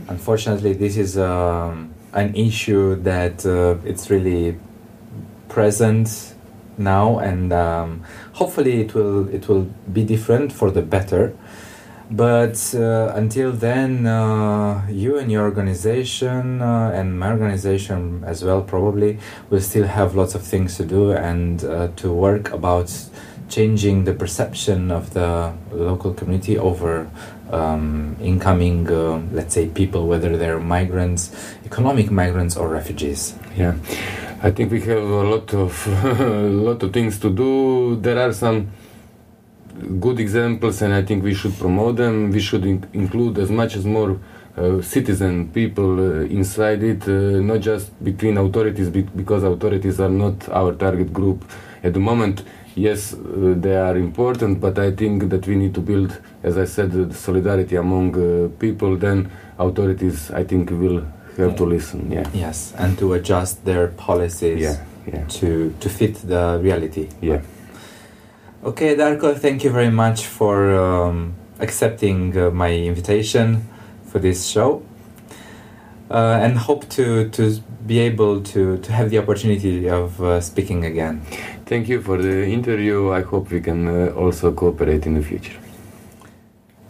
Unfortunately, 0.08 0.74
this 0.74 0.96
is 0.96 1.16
um, 1.18 1.94
an 2.12 2.34
issue 2.34 2.96
that 3.02 3.44
uh, 3.46 3.76
it's 3.84 4.10
really 4.10 4.58
present 5.48 6.34
now, 6.76 7.18
and 7.18 7.52
um, 7.52 8.04
hopefully 8.32 8.80
it 8.80 8.94
will 8.94 9.28
it 9.28 9.48
will 9.48 9.64
be 9.92 10.04
different 10.04 10.52
for 10.52 10.70
the 10.70 10.82
better. 10.82 11.34
But 12.10 12.74
uh, 12.74 13.12
until 13.14 13.50
then, 13.50 14.06
uh, 14.06 14.86
you 14.90 15.16
and 15.18 15.32
your 15.32 15.44
organization 15.44 16.60
uh, 16.60 16.92
and 16.94 17.18
my 17.18 17.30
organization 17.30 18.22
as 18.26 18.44
well 18.44 18.60
probably 18.60 19.18
will 19.48 19.60
still 19.60 19.86
have 19.86 20.14
lots 20.14 20.34
of 20.34 20.42
things 20.42 20.76
to 20.76 20.84
do 20.84 21.12
and 21.12 21.64
uh, 21.64 21.88
to 21.96 22.12
work 22.12 22.52
about 22.52 22.92
changing 23.48 24.04
the 24.04 24.12
perception 24.14 24.90
of 24.90 25.12
the 25.14 25.52
local 25.72 26.12
community 26.14 26.58
over 26.58 27.08
um, 27.50 28.16
incoming, 28.20 28.90
uh, 28.90 29.20
let's 29.32 29.54
say, 29.54 29.68
people, 29.68 30.06
whether 30.08 30.36
they're 30.36 30.58
migrants, 30.58 31.30
economic 31.64 32.10
migrants, 32.10 32.56
or 32.56 32.68
refugees. 32.68 33.34
Yeah, 33.56 33.74
I 34.42 34.50
think 34.50 34.72
we 34.72 34.80
have 34.82 34.98
a 35.02 35.22
lot 35.24 35.54
of 35.54 35.86
a 35.86 36.48
lot 36.68 36.82
of 36.82 36.92
things 36.92 37.18
to 37.20 37.30
do. 37.30 37.96
There 38.00 38.18
are 38.18 38.32
some 38.32 38.70
good 40.00 40.18
examples, 40.20 40.82
and 40.82 40.94
I 40.94 41.02
think 41.02 41.22
we 41.22 41.34
should 41.34 41.56
promote 41.58 41.96
them. 41.96 42.30
We 42.30 42.40
should 42.40 42.64
in- 42.64 42.88
include 42.92 43.38
as 43.38 43.50
much 43.50 43.76
as 43.76 43.84
more 43.84 44.18
uh, 44.56 44.80
citizen 44.82 45.48
people 45.52 45.98
uh, 45.98 46.24
inside 46.26 46.82
it, 46.82 47.02
uh, 47.08 47.40
not 47.40 47.60
just 47.60 47.92
between 48.02 48.36
authorities, 48.38 48.88
be- 48.88 49.02
because 49.02 49.42
authorities 49.42 50.00
are 50.00 50.08
not 50.08 50.48
our 50.48 50.72
target 50.74 51.12
group 51.12 51.44
at 51.82 51.92
the 51.92 52.00
moment. 52.00 52.42
Yes, 52.76 53.14
uh, 53.14 53.54
they 53.56 53.76
are 53.76 53.96
important, 53.96 54.60
but 54.60 54.78
I 54.78 54.90
think 54.90 55.28
that 55.30 55.46
we 55.46 55.54
need 55.54 55.74
to 55.74 55.80
build, 55.80 56.18
as 56.42 56.58
I 56.58 56.64
said, 56.64 56.90
the 56.90 57.14
solidarity 57.14 57.76
among 57.76 58.14
uh, 58.16 58.48
people. 58.58 58.96
Then 58.96 59.30
authorities, 59.58 60.30
I 60.32 60.42
think, 60.44 60.70
will 60.70 61.04
have 61.36 61.54
to 61.56 61.64
listen. 61.64 62.10
Yeah. 62.10 62.28
Yes, 62.34 62.74
and 62.76 62.98
to 62.98 63.12
adjust 63.14 63.64
their 63.64 63.88
policies 63.88 64.60
Yeah, 64.60 64.76
yeah, 65.06 65.24
to 65.40 65.72
to 65.80 65.88
fit 65.88 66.14
the 66.26 66.58
reality. 66.62 67.08
yeah. 67.22 67.40
Okay, 68.64 68.96
Darko, 68.96 69.34
thank 69.38 69.62
you 69.62 69.70
very 69.70 69.90
much 69.90 70.26
for 70.26 70.74
um, 70.74 71.34
accepting 71.60 72.36
uh, 72.36 72.50
my 72.50 72.72
invitation 72.72 73.68
for 74.10 74.18
this 74.18 74.46
show. 74.46 74.80
Uh, 76.10 76.44
and 76.44 76.58
hope 76.58 76.86
to, 76.86 77.28
to 77.30 77.42
be 77.86 77.98
able 77.98 78.40
to, 78.52 78.76
to 78.76 78.92
have 78.92 79.08
the 79.08 79.18
opportunity 79.18 79.90
of 79.90 80.20
uh, 80.20 80.40
speaking 80.40 80.84
again. 80.84 81.20
Thank 81.64 81.88
you 81.88 82.00
for 82.00 82.22
the 82.22 82.46
interview. 82.46 83.10
I 83.10 83.22
hope 83.22 83.50
we 83.50 83.60
can 83.60 83.86
uh, 83.86 84.12
also 84.16 84.52
cooperate 84.52 85.06
in 85.06 85.14
the 85.14 85.22
future. 85.22 85.58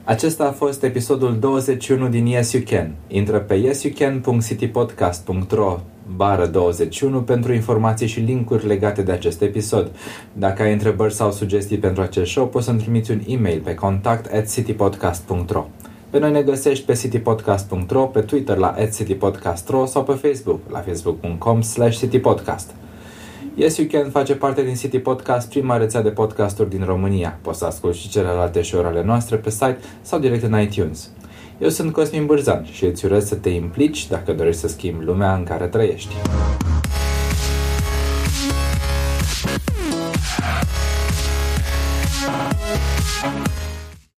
Acesta 0.05 0.45
a 0.45 0.53
fost 0.53 0.83
episodul 0.83 1.39
21 1.39 2.09
din 2.09 2.27
Yes 2.27 2.53
You 2.53 2.63
Can. 2.67 2.95
Intră 3.07 3.39
pe 3.39 3.55
yesyoucan.citypodcast.ro 3.55 5.81
bară 6.17 6.47
21 6.47 7.23
pentru 7.23 7.53
informații 7.53 8.07
și 8.07 8.21
linkuri 8.21 8.67
legate 8.67 9.03
de 9.03 9.13
acest 9.13 9.43
episod. 9.43 9.91
Dacă 10.33 10.63
ai 10.63 10.73
întrebări 10.73 11.15
sau 11.15 11.33
sugestii 11.33 11.79
pentru 11.79 12.03
acest 12.03 12.31
show, 12.31 12.47
poți 12.47 12.65
să-mi 12.65 12.81
trimiți 12.81 13.11
un 13.11 13.21
e-mail 13.27 13.61
pe 13.61 13.75
contact 13.75 14.33
at 14.33 14.53
citypodcast.ro 14.53 15.67
Pe 16.15 16.21
noi 16.21 16.31
ne 16.31 16.43
găsești 16.43 16.85
pe 16.85 16.93
citypodcast.ro, 16.93 18.07
pe 18.07 18.21
Twitter 18.21 18.57
la 18.57 18.75
citypodcast.ro 18.97 19.87
sau 19.87 20.05
pe 20.05 20.13
Facebook 20.13 20.61
la 20.71 20.79
facebook.com 20.79 21.61
slash 21.61 21.99
citypodcast. 21.99 22.71
Yes 23.55 23.77
You 23.77 23.89
Can 23.93 24.11
face 24.11 24.35
parte 24.35 24.63
din 24.63 24.75
City 24.75 24.99
Podcast, 24.99 25.49
prima 25.49 25.77
rețea 25.77 26.03
de 26.03 26.11
podcasturi 26.11 26.71
din 26.71 26.85
România. 26.85 27.39
Poți 27.43 27.59
să 27.59 27.65
asculti 27.65 27.99
și 27.99 28.09
celelalte 28.09 28.63
show 28.63 28.85
ale 28.85 29.03
noastre 29.05 29.37
pe 29.37 29.51
site 29.51 29.79
sau 30.03 30.19
direct 30.19 30.43
în 30.43 30.61
iTunes. 30.61 31.11
Eu 31.59 31.69
sunt 31.69 31.93
Cosmin 31.93 32.27
Bârzan 32.27 32.65
și 32.73 32.85
îți 32.85 33.05
urez 33.05 33.27
să 33.27 33.35
te 33.35 33.49
implici 33.49 34.09
dacă 34.09 34.33
dorești 34.33 34.61
să 34.61 34.69
schimbi 34.69 35.05
lumea 35.05 35.35
în 35.35 35.45
care 35.45 35.67
trăiești. 35.67 36.15